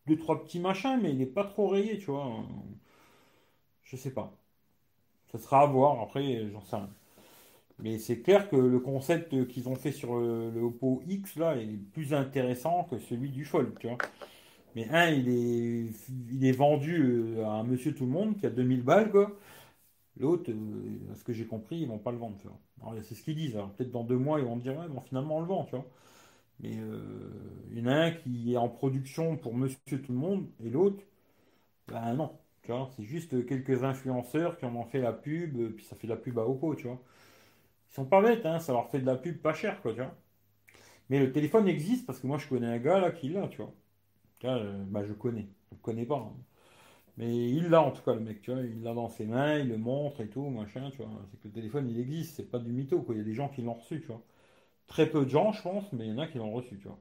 [0.07, 2.45] deux, trois petits machins, mais il n'est pas trop rayé, tu vois.
[3.83, 4.42] Je sais pas.
[5.33, 6.89] Ça sera à voir, après, j'en sais rien.
[7.79, 11.67] Mais c'est clair que le concept qu'ils ont fait sur le, Oppo X, là, est
[11.93, 13.97] plus intéressant que celui du Fold, tu vois.
[14.75, 15.91] Mais un, il est,
[16.31, 17.03] il est vendu
[17.37, 19.37] euh, à un monsieur tout le monde qui a 2000 balles, quoi.
[20.19, 22.95] L'autre, euh, à ce que j'ai compris, ils vont pas le vendre, tu vois.
[23.03, 23.57] c'est ce qu'ils disent.
[23.77, 25.75] peut-être dans deux mois, ils vont me dire, ouais, bon, finalement, on le vend, tu
[25.75, 25.85] vois.
[26.61, 27.01] Mais euh,
[27.71, 30.69] il y en a un qui est en production pour monsieur tout le monde, et
[30.69, 31.03] l'autre,
[31.87, 32.31] ben non
[32.95, 36.17] c'est juste quelques influenceurs qui en ont fait la pub, puis ça fait de la
[36.17, 37.01] pub à Oppo, tu vois.
[37.91, 39.99] Ils sont pas bêtes, hein, ça leur fait de la pub pas cher, quoi, tu
[39.99, 40.15] vois.
[41.09, 43.57] Mais le téléphone existe parce que moi je connais un gars là qui l'a, tu
[43.61, 43.73] vois.
[44.45, 46.17] Euh, bah, je connais, je le connais pas.
[46.17, 46.33] Hein.
[47.17, 48.61] Mais il l'a en tout cas, le mec, tu vois.
[48.63, 51.09] Il l'a dans ses mains, il le montre et tout, machin, tu vois.
[51.31, 53.15] C'est que le téléphone il existe, c'est pas du mytho, quoi.
[53.15, 54.23] Il y a des gens qui l'ont reçu, tu vois.
[54.87, 56.87] Très peu de gens, je pense, mais il y en a qui l'ont reçu, tu
[56.87, 56.99] vois.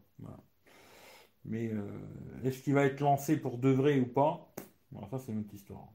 [1.45, 1.83] Mais euh,
[2.45, 4.53] est-ce qu'il va être lancé pour de vrai ou pas?
[4.93, 5.89] Voilà, ça, c'est une autre histoire.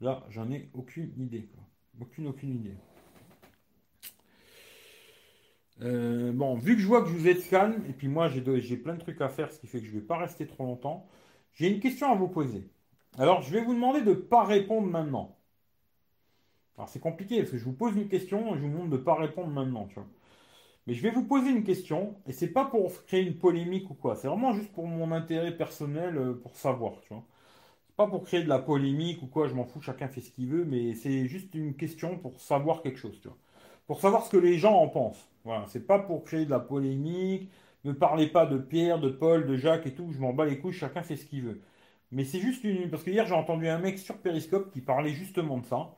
[0.00, 1.48] Là, j'en ai aucune idée.
[2.00, 2.76] Aucune, aucune idée.
[5.82, 8.94] Euh, bon, vu que je vois que vous êtes calme, et puis moi j'ai plein
[8.94, 11.06] de trucs à faire, ce qui fait que je ne vais pas rester trop longtemps,
[11.52, 12.70] j'ai une question à vous poser.
[13.18, 15.36] Alors, je vais vous demander de ne pas répondre maintenant.
[16.76, 18.98] Alors, c'est compliqué parce que je vous pose une question et je vous demande de
[18.98, 20.06] ne pas répondre maintenant, tu vois.
[20.86, 23.94] Mais je vais vous poser une question, et c'est pas pour créer une polémique ou
[23.94, 27.24] quoi, c'est vraiment juste pour mon intérêt personnel, euh, pour savoir, tu vois.
[27.96, 30.48] Pas pour créer de la polémique ou quoi, je m'en fous, chacun fait ce qu'il
[30.48, 33.38] veut, mais c'est juste une question pour savoir quelque chose, tu vois.
[33.86, 35.28] Pour savoir ce que les gens en pensent.
[35.44, 37.50] Voilà, c'est pas pour créer de la polémique,
[37.84, 40.58] ne parlez pas de Pierre, de Paul, de Jacques et tout, je m'en bats les
[40.58, 41.60] couilles, chacun fait ce qu'il veut.
[42.12, 42.90] Mais c'est juste une.
[42.90, 45.94] Parce que hier, j'ai entendu un mec sur Periscope qui parlait justement de ça.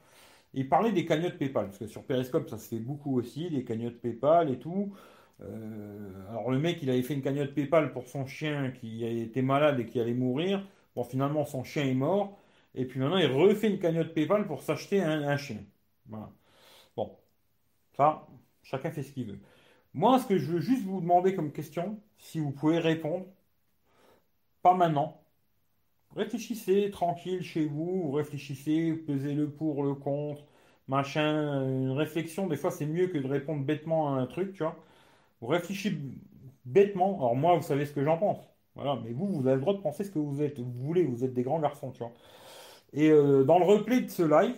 [0.54, 1.66] Il parlait des cagnottes PayPal.
[1.66, 4.94] Parce que sur Periscope, ça se fait beaucoup aussi, des cagnottes PayPal et tout.
[5.42, 9.42] Euh, alors, le mec, il avait fait une cagnotte PayPal pour son chien qui était
[9.42, 10.66] malade et qui allait mourir.
[11.04, 12.38] Finalement, son chien est mort.
[12.74, 15.58] Et puis maintenant, il refait une cagnotte PayPal pour s'acheter un, chien.
[16.06, 16.30] Voilà.
[16.96, 17.16] Bon.
[17.96, 18.26] Ça,
[18.62, 19.40] chacun fait ce qu'il veut.
[19.94, 23.26] Moi, ce que je veux juste vous demander comme question, si vous pouvez répondre,
[24.62, 25.20] pas maintenant,
[26.16, 30.44] Réfléchissez tranquille chez vous, réfléchissez, pesez le pour, le contre,
[30.88, 31.64] machin.
[31.68, 34.76] Une réflexion, des fois, c'est mieux que de répondre bêtement à un truc, tu vois.
[35.40, 35.98] Vous réfléchissez
[36.64, 37.16] bêtement.
[37.18, 38.38] Alors, moi, vous savez ce que j'en pense.
[38.78, 40.60] Voilà, mais vous, vous avez le droit de penser ce que vous êtes.
[40.60, 42.14] Vous voulez, vous êtes des grands garçons, tu vois.
[42.92, 44.56] Et euh, dans le replay de ce live,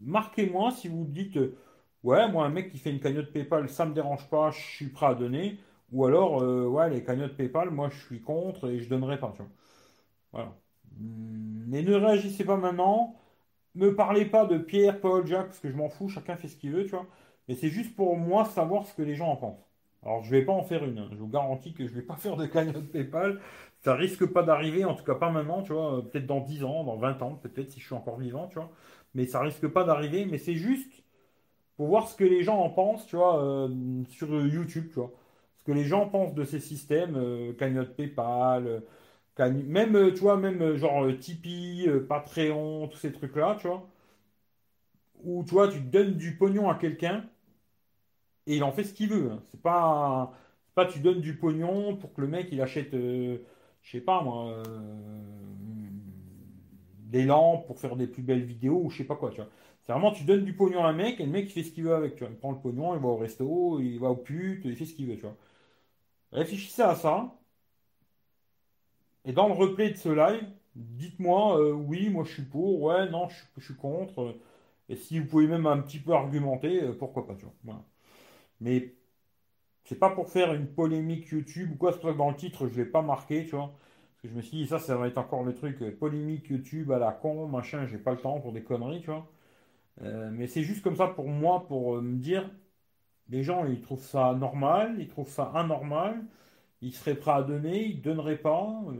[0.00, 1.56] marquez-moi si vous dites euh,
[2.04, 4.88] Ouais, moi, un mec qui fait une cagnotte PayPal, ça me dérange pas, je suis
[4.90, 5.58] prêt à donner.
[5.92, 9.32] Ou alors, euh, ouais, les cagnottes PayPal, moi, je suis contre et je donnerai pas,
[9.36, 9.50] tu vois.
[10.32, 10.56] Voilà.
[11.00, 13.16] Mais ne réagissez pas maintenant.
[13.76, 16.56] Ne parlez pas de Pierre, Paul, Jacques, parce que je m'en fous, chacun fait ce
[16.56, 17.06] qu'il veut, tu vois.
[17.48, 19.67] Mais c'est juste pour moi savoir ce que les gens en pensent.
[20.04, 21.08] Alors je vais pas en faire une.
[21.12, 23.40] Je vous garantis que je vais pas faire de cagnotte PayPal.
[23.80, 26.02] Ça risque pas d'arriver, en tout cas pas maintenant, tu vois.
[26.10, 28.70] Peut-être dans 10 ans, dans 20 ans, peut-être si je suis encore vivant, tu vois.
[29.14, 30.24] Mais ça risque pas d'arriver.
[30.26, 31.02] Mais c'est juste
[31.76, 33.68] pour voir ce que les gens en pensent, tu vois, euh,
[34.10, 35.12] sur YouTube, tu vois.
[35.58, 38.82] Ce que les gens pensent de ces systèmes, euh, cagnotte PayPal,
[39.38, 43.88] même, euh, tu vois, même euh, genre euh, Tipeee, Patreon, tous ces trucs-là, tu vois.
[45.24, 47.24] Où, tu vois, tu donnes du pognon à quelqu'un
[48.48, 49.30] et il en fait ce qu'il veut.
[49.32, 49.40] Hein.
[49.50, 50.32] C'est pas,
[50.74, 53.38] pas tu donnes du pognon pour que le mec il achète, je
[53.82, 54.62] sais pas moi,
[57.08, 59.48] des lampes pour faire des plus belles vidéos ou je sais pas quoi, tu vois.
[59.84, 61.72] C'est vraiment tu donnes du pognon à un mec et le mec il fait ce
[61.72, 62.30] qu'il veut avec, tu vois.
[62.30, 64.94] Il prend le pognon, il va au resto, il va au pute, il fait ce
[64.94, 65.36] qu'il veut, tu vois.
[66.32, 67.34] Réfléchissez à ça.
[69.24, 73.08] Et dans le replay de ce live, dites-moi euh, oui, moi je suis pour, ouais,
[73.10, 74.36] non, je, suis contre.
[74.88, 77.84] et si vous pouvez même un petit peu argumenter, euh, pourquoi pas, tu vois.
[78.60, 78.94] Mais
[79.84, 82.36] c'est pas pour faire une polémique YouTube ou quoi, c'est pour ça que dans le
[82.36, 83.74] titre, je vais pas marquer, tu vois.
[84.12, 86.48] Parce que je me suis dit, ça, ça va être encore le truc euh, polémique
[86.50, 89.28] YouTube à la con, machin, j'ai pas le temps pour des conneries, tu vois.
[90.32, 92.50] mais c'est juste comme ça pour moi, pour me dire,
[93.30, 96.24] les gens, ils trouvent ça normal, ils trouvent ça anormal.
[96.82, 98.82] Ils seraient prêts à donner, ils ne donneraient pas.
[98.90, 98.94] Euh,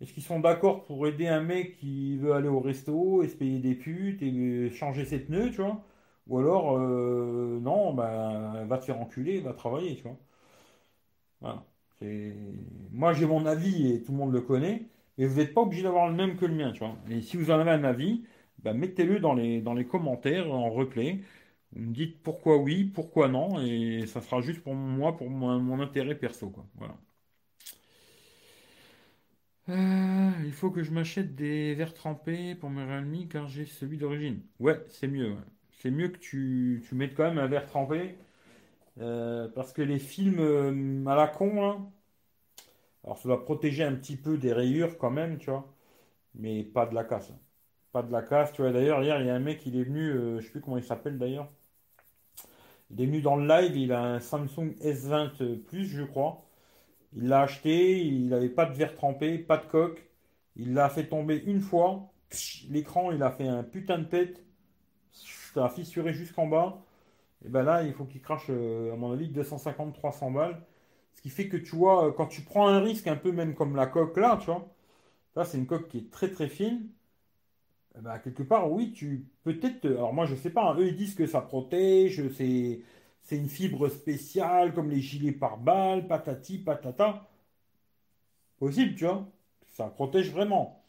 [0.00, 3.36] est-ce qu'ils sont d'accord pour aider un mec qui veut aller au resto et se
[3.36, 5.84] payer des putes et changer ses pneus, tu vois?
[6.26, 10.18] Ou alors, euh, non, bah, va te faire enculer, va travailler, tu vois
[11.40, 11.64] Voilà.
[12.92, 15.82] Moi, j'ai mon avis et tout le monde le connaît, mais vous n'êtes pas obligé
[15.82, 16.96] d'avoir le même que le mien, tu vois.
[17.10, 18.24] Et si vous en avez un avis,
[18.58, 21.20] bah, mettez-le dans les, dans les commentaires en replay.
[21.72, 25.80] Vous me dites pourquoi oui, pourquoi non, et ça sera juste pour moi, pour mon,
[25.80, 26.66] intérêt perso, quoi.
[26.76, 26.96] Voilà.
[29.70, 33.96] Euh, il faut que je m'achète des verres trempés pour mes Realme car j'ai celui
[33.98, 34.40] d'origine.
[34.60, 35.36] Ouais, c'est mieux.
[35.84, 38.16] C'est mieux que tu, tu, mettes quand même un verre trempé.
[39.00, 41.90] Euh, parce que les films euh, à la con, hein,
[43.04, 45.68] alors ça doit protéger un petit peu des rayures quand même, tu vois.
[46.34, 47.32] Mais pas de la casse.
[47.92, 48.72] Pas de la casse, tu vois.
[48.72, 50.10] D'ailleurs, hier, il y a un mec, il est venu,
[50.40, 51.50] je sais plus comment il s'appelle d'ailleurs.
[52.90, 56.46] Il est venu dans le live, il a un Samsung S20 Plus, je crois.
[57.14, 60.02] Il l'a acheté, il n'avait pas de verre trempé, pas de coque.
[60.56, 62.10] Il l'a fait tomber une fois.
[62.70, 64.44] L'écran, il a fait un putain de tête.
[65.56, 66.82] A fissuré jusqu'en bas.
[67.44, 70.60] Et ben là, il faut qu'il crache, euh, à mon avis, 250-300 balles.
[71.14, 73.54] Ce qui fait que tu vois, euh, quand tu prends un risque, un peu même
[73.54, 74.66] comme la coque là, tu vois.
[75.36, 76.88] Là, c'est une coque qui est très très fine.
[77.96, 79.86] Eh ben, quelque part, oui, tu peut-être.
[79.86, 80.62] Alors moi, je sais pas.
[80.72, 82.80] Hein, eux, ils disent que ça protège, c'est
[83.22, 87.28] c'est une fibre spéciale comme les gilets pare-balles, patati patata.
[88.58, 89.28] Possible, tu vois.
[89.68, 90.82] Ça protège vraiment.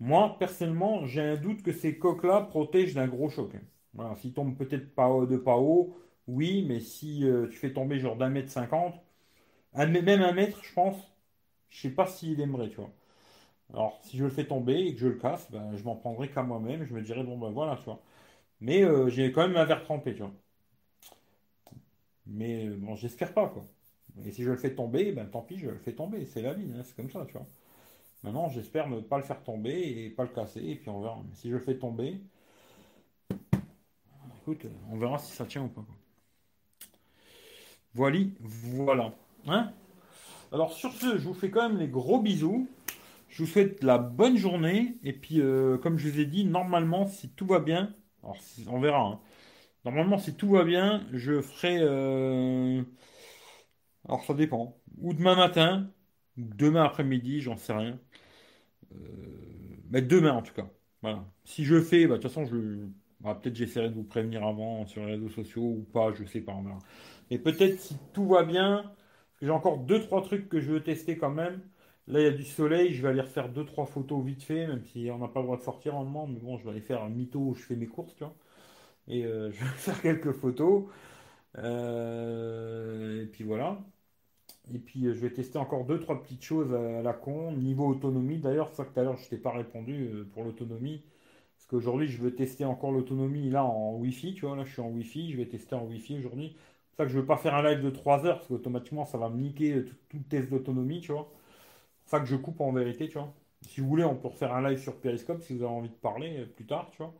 [0.00, 3.52] Moi, personnellement, j'ai un doute que ces coques-là protègent d'un gros choc.
[4.16, 5.96] S'ils tombent peut-être pas haut de pas haut,
[6.28, 8.94] oui, mais si euh, tu fais tomber genre d'un mètre cinquante,
[9.74, 10.96] même un mètre, je pense,
[11.70, 12.92] je sais pas s'il aimerait, tu vois.
[13.72, 16.30] Alors, si je le fais tomber et que je le casse, ben, je m'en prendrai
[16.30, 16.84] qu'à moi-même.
[16.84, 18.02] Je me dirai, bon, ben voilà, tu vois.
[18.60, 20.32] Mais euh, j'ai quand même un verre trempé, tu vois.
[22.26, 23.64] Mais euh, bon, j'espère pas, quoi.
[24.24, 26.24] Et si je le fais tomber, ben tant pis, je le fais tomber.
[26.26, 27.46] C'est la vie, hein, c'est comme ça, tu vois.
[28.24, 29.72] Maintenant, j'espère ne pas le faire tomber
[30.06, 31.22] et pas le casser, et puis on verra.
[31.28, 32.20] Mais si je le fais tomber,
[34.90, 35.84] on verra si ça tient ou pas.
[37.94, 39.14] Voilà, voilà.
[39.46, 39.72] Hein?
[40.52, 42.68] Alors sur ce, je vous fais quand même les gros bisous.
[43.28, 44.96] Je vous souhaite la bonne journée.
[45.02, 48.36] Et puis, euh, comme je vous ai dit, normalement, si tout va bien, alors
[48.68, 49.00] on verra.
[49.00, 49.20] Hein.
[49.84, 51.78] Normalement, si tout va bien, je ferai.
[51.80, 52.82] Euh,
[54.08, 54.76] alors ça dépend.
[54.98, 55.90] Ou demain matin,
[56.38, 57.98] ou demain après-midi, j'en sais rien.
[58.94, 58.96] Euh,
[59.90, 60.68] mais demain en tout cas.
[61.02, 61.24] Voilà.
[61.44, 62.86] Si je fais, bah, de toute façon, je.
[63.26, 66.40] Bah, peut-être j'essaierai de vous prévenir avant sur les réseaux sociaux ou pas, je sais
[66.40, 66.54] pas.
[67.30, 68.92] Et peut-être si tout va bien,
[69.42, 71.60] j'ai encore deux trois trucs que je veux tester quand même.
[72.06, 74.68] Là, il y a du soleil, je vais aller refaire deux trois photos vite fait,
[74.68, 76.70] même si on n'a pas le droit de sortir en moment, mais bon, je vais
[76.70, 78.34] aller faire un mytho où je fais mes courses, tu vois.
[79.08, 80.84] Et euh, je vais faire quelques photos.
[81.58, 83.80] Euh, et puis voilà.
[84.72, 87.86] Et puis euh, je vais tester encore deux trois petites choses à, la con niveau
[87.88, 88.38] autonomie.
[88.38, 91.02] D'ailleurs, ça que tout à l'heure je t'ai pas répondu pour l'autonomie.
[91.68, 94.56] Parce qu'aujourd'hui, je veux tester encore l'autonomie là en Wi-Fi, tu vois.
[94.56, 96.56] Là, je suis en Wi-Fi, je vais tester en Wi-Fi aujourd'hui.
[96.90, 99.18] C'est ça que je veux pas faire un live de 3 heures parce qu'automatiquement, ça
[99.18, 101.30] va me niquer tout, tout le test d'autonomie, tu vois.
[102.04, 103.34] C'est ça que je coupe en vérité, tu vois.
[103.68, 105.94] Si vous voulez, on peut refaire un live sur Periscope si vous avez envie de
[105.94, 107.14] parler euh, plus tard, tu vois.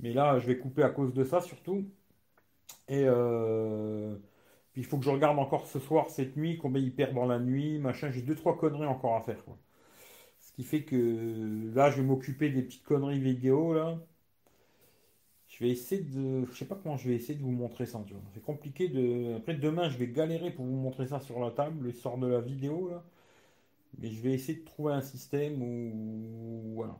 [0.00, 1.86] Mais là, je vais couper à cause de ça surtout.
[2.88, 4.14] Et euh,
[4.72, 7.26] puis il faut que je regarde encore ce soir, cette nuit, combien il perd dans
[7.26, 8.10] la nuit, machin.
[8.10, 9.56] J'ai deux, trois conneries encore à faire, quoi.
[10.64, 13.98] Fait que là, je vais m'occuper des petites conneries vidéo, là.
[15.48, 16.44] Je vais essayer de.
[16.46, 18.02] Je sais pas comment je vais essayer de vous montrer ça.
[18.34, 19.36] C'est compliqué de.
[19.36, 22.26] Après, demain, je vais galérer pour vous montrer ça sur la table, le sort de
[22.26, 23.04] la vidéo, là.
[23.98, 26.74] Mais je vais essayer de trouver un système où.
[26.74, 26.98] Voilà.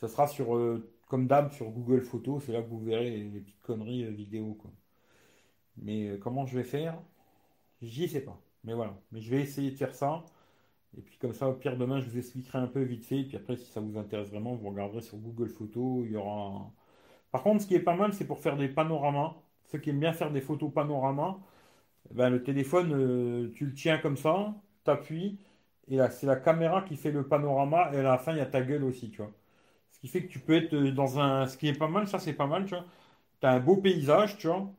[0.00, 0.56] Ça sera sur.
[0.56, 4.10] Euh, comme d'hab sur Google Photos, c'est là que vous verrez les, petites conneries euh,
[4.10, 4.54] vidéo.
[4.54, 4.70] Quoi.
[5.78, 7.00] Mais euh, comment je vais faire?
[7.82, 8.40] J'y sais pas.
[8.64, 8.98] Mais voilà.
[9.12, 10.24] Mais je vais essayer de faire ça.
[10.98, 13.20] Et puis comme ça, au pire, demain, je vous expliquerai un peu vite fait.
[13.20, 16.04] Et puis après, si ça vous intéresse vraiment, vous regarderez sur Google Photos.
[16.06, 16.70] Il y aura.
[17.32, 19.34] Par contre, ce qui est pas mal, c'est pour faire des panoramas.
[19.66, 21.38] Ceux qui aiment bien faire des photos panoramas,
[22.12, 25.38] ben, le téléphone, tu le tiens comme ça, t'appuies,
[25.88, 28.40] et là, c'est la caméra qui fait le panorama, et à la fin, il y
[28.40, 29.32] a ta gueule aussi, tu vois.
[29.92, 31.46] Ce qui fait que tu peux être dans un.
[31.48, 32.86] Ce qui est pas mal, ça c'est pas mal, tu vois.
[33.40, 34.70] Tu as un beau paysage, tu vois,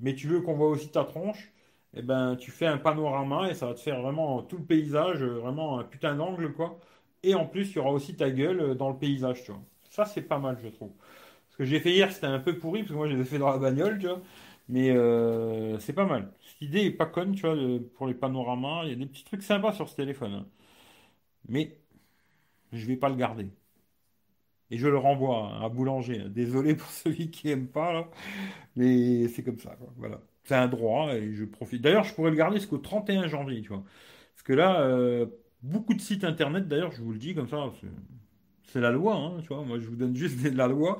[0.00, 1.52] mais tu veux qu'on voit aussi ta tronche,
[1.94, 4.64] et eh ben tu fais un panorama et ça va te faire vraiment tout le
[4.64, 6.78] paysage, vraiment un putain d'angle, quoi.
[7.22, 9.62] Et en plus, il y aura aussi ta gueule dans le paysage, tu vois.
[9.90, 10.92] Ça c'est pas mal, je trouve.
[11.50, 13.38] Ce que j'ai fait hier, c'était un peu pourri, parce que moi je l'ai fait
[13.38, 14.20] dans la bagnole, tu vois.
[14.68, 16.32] Mais euh, c'est pas mal.
[16.42, 17.56] Cette idée est pas conne, tu vois,
[17.96, 18.84] pour les panoramas.
[18.84, 20.32] Il y a des petits trucs sympas sur ce téléphone.
[20.34, 20.46] Hein.
[21.48, 21.78] Mais
[22.72, 23.50] je vais pas le garder.
[24.70, 26.28] Et je le renvoie à Boulanger.
[26.28, 28.08] Désolé pour celui qui aime pas, là.
[28.76, 29.76] mais c'est comme ça.
[29.96, 30.20] Voilà.
[30.44, 31.82] C'est un droit et je profite.
[31.82, 33.84] D'ailleurs, je pourrais le garder jusqu'au 31 janvier, tu vois.
[34.34, 35.26] Parce que là, euh,
[35.62, 37.70] beaucoup de sites internet, d'ailleurs, je vous le dis comme ça,
[38.64, 39.64] c'est la loi, hein, tu vois.
[39.64, 40.98] Moi, je vous donne juste de la loi.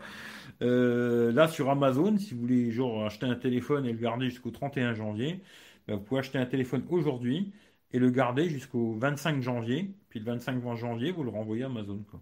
[0.63, 4.51] Euh, là, sur Amazon, si vous voulez genre acheter un téléphone et le garder jusqu'au
[4.51, 5.41] 31 janvier,
[5.89, 7.53] ben, vous pouvez acheter un téléphone aujourd'hui
[7.93, 9.95] et le garder jusqu'au 25 janvier.
[10.11, 12.21] Puis le 25 janvier, vous le renvoyez à Amazon, quoi.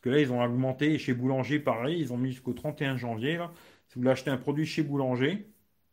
[0.00, 0.98] que là, ils ont augmenté.
[0.98, 3.36] Chez Boulanger, pareil, ils ont mis jusqu'au 31 janvier.
[3.36, 3.52] Là.
[3.86, 5.46] Si vous voulez acheter un produit chez Boulanger,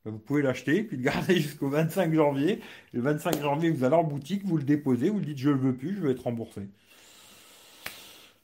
[0.09, 2.61] vous pouvez l'acheter, puis le garder jusqu'au 25 janvier.
[2.93, 5.55] Le 25 janvier, vous allez en boutique, vous le déposez, vous le dites je ne
[5.55, 6.61] le veux plus, je veux être remboursé.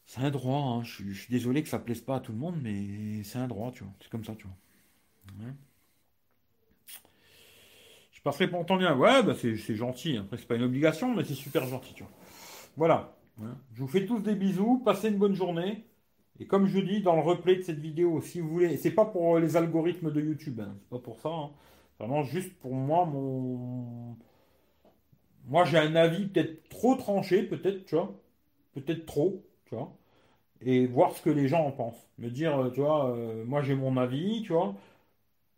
[0.05, 0.84] C'est un droit, hein.
[0.84, 3.47] je, suis désolé que ça ne plaise pas à tout le monde, mais c'est un
[3.47, 3.93] droit, tu vois.
[3.99, 4.55] C'est comme ça, tu vois.
[8.11, 8.95] Je passerai pour ton bien.
[8.95, 10.18] Ouais, bah c'est gentil.
[10.18, 12.11] Après, c'est pas une obligation, mais c'est super gentil, tu vois.
[12.78, 13.16] Voilà.
[13.74, 15.84] Je vous fais tous des bisous, passez une bonne journée.
[16.40, 19.06] Et comme je dis dans le replay de cette vidéo, si vous voulez, c'est pas
[19.06, 21.30] pour les algorithmes de YouTube, hein, c'est pas pour ça.
[21.30, 21.52] Hein.
[22.00, 24.18] Vraiment juste pour moi, mon.
[25.46, 28.14] Moi j'ai un avis peut-être trop tranché, peut-être, tu vois.
[28.74, 29.96] Peut-être trop, tu vois.
[30.62, 32.08] Et voir ce que les gens en pensent.
[32.20, 34.76] Me dire, euh, tu vois, euh, moi j'ai mon avis, tu vois.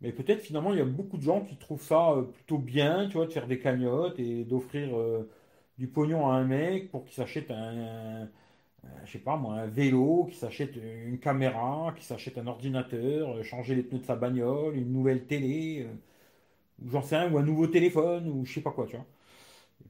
[0.01, 3.07] Mais peut-être finalement il y a beaucoup de gens qui trouvent ça euh, plutôt bien,
[3.09, 4.89] tu vois, de faire des cagnottes et d'offrir
[5.78, 8.30] du pognon à un mec pour qu'il s'achète un,
[9.05, 13.43] je sais pas moi, un vélo, qu'il s'achète une caméra, qu'il s'achète un ordinateur, euh,
[13.43, 15.93] changer les pneus de sa bagnole, une nouvelle télé, euh,
[16.86, 19.05] ou j'en sais rien, ou un nouveau téléphone, ou je sais pas quoi, tu vois.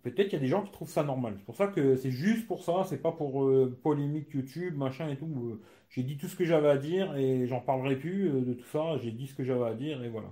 [0.04, 1.36] Peut-être qu'il y a des gens qui trouvent ça normal.
[1.38, 5.10] C'est pour ça que c'est juste pour ça, c'est pas pour euh, polémique YouTube, machin
[5.10, 5.60] et tout.
[5.90, 8.98] j'ai dit tout ce que j'avais à dire et j'en parlerai plus de tout ça.
[9.02, 10.28] J'ai dit ce que j'avais à dire et voilà.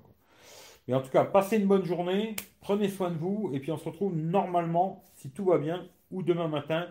[0.87, 3.77] Mais en tout cas, passez une bonne journée, prenez soin de vous, et puis on
[3.77, 6.87] se retrouve normalement, si tout va bien, ou demain matin,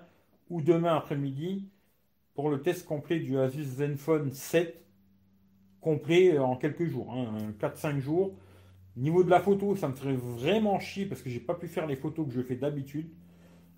[0.53, 1.69] ou demain après-midi,
[2.35, 4.85] pour le test complet du Asus Zenfone 7,
[5.81, 7.15] complet en quelques jours,
[7.59, 8.35] 4-5 hein, jours.
[8.97, 11.87] Niveau de la photo, ça me ferait vraiment chier parce que j'ai pas pu faire
[11.87, 13.09] les photos que je fais d'habitude.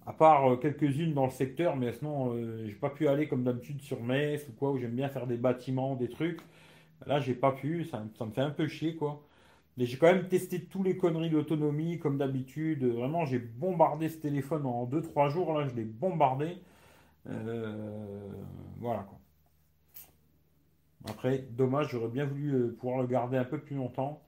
[0.06, 3.44] À part euh, quelques-unes dans le secteur, mais sinon, euh, j'ai pas pu aller comme
[3.44, 6.40] d'habitude sur Metz ou quoi, où j'aime bien faire des bâtiments, des trucs.
[7.06, 9.22] Là, j'ai pas pu, ça, ça me fait un peu chier, quoi.
[9.76, 12.84] Mais j'ai quand même testé tous les conneries d'autonomie, comme d'habitude.
[12.84, 16.58] Vraiment, j'ai bombardé ce téléphone en deux trois jours, là, je l'ai bombardé.
[17.28, 18.28] Euh,
[18.78, 19.18] voilà, quoi.
[21.06, 24.22] Après, dommage, j'aurais bien voulu euh, pouvoir le garder un peu plus longtemps.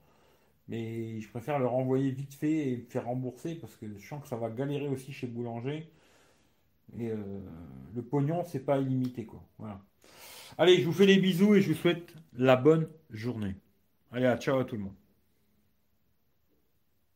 [0.67, 4.21] Mais je préfère le renvoyer vite fait et me faire rembourser parce que je sens
[4.21, 5.89] que ça va galérer aussi chez Boulanger.
[6.99, 7.17] Et euh,
[7.95, 9.41] le pognon, c'est pas illimité, quoi.
[9.59, 9.81] Voilà.
[10.57, 13.55] Allez, je vous fais des bisous et je vous souhaite la bonne journée.
[14.11, 15.06] Allez, ciao à tout le monde.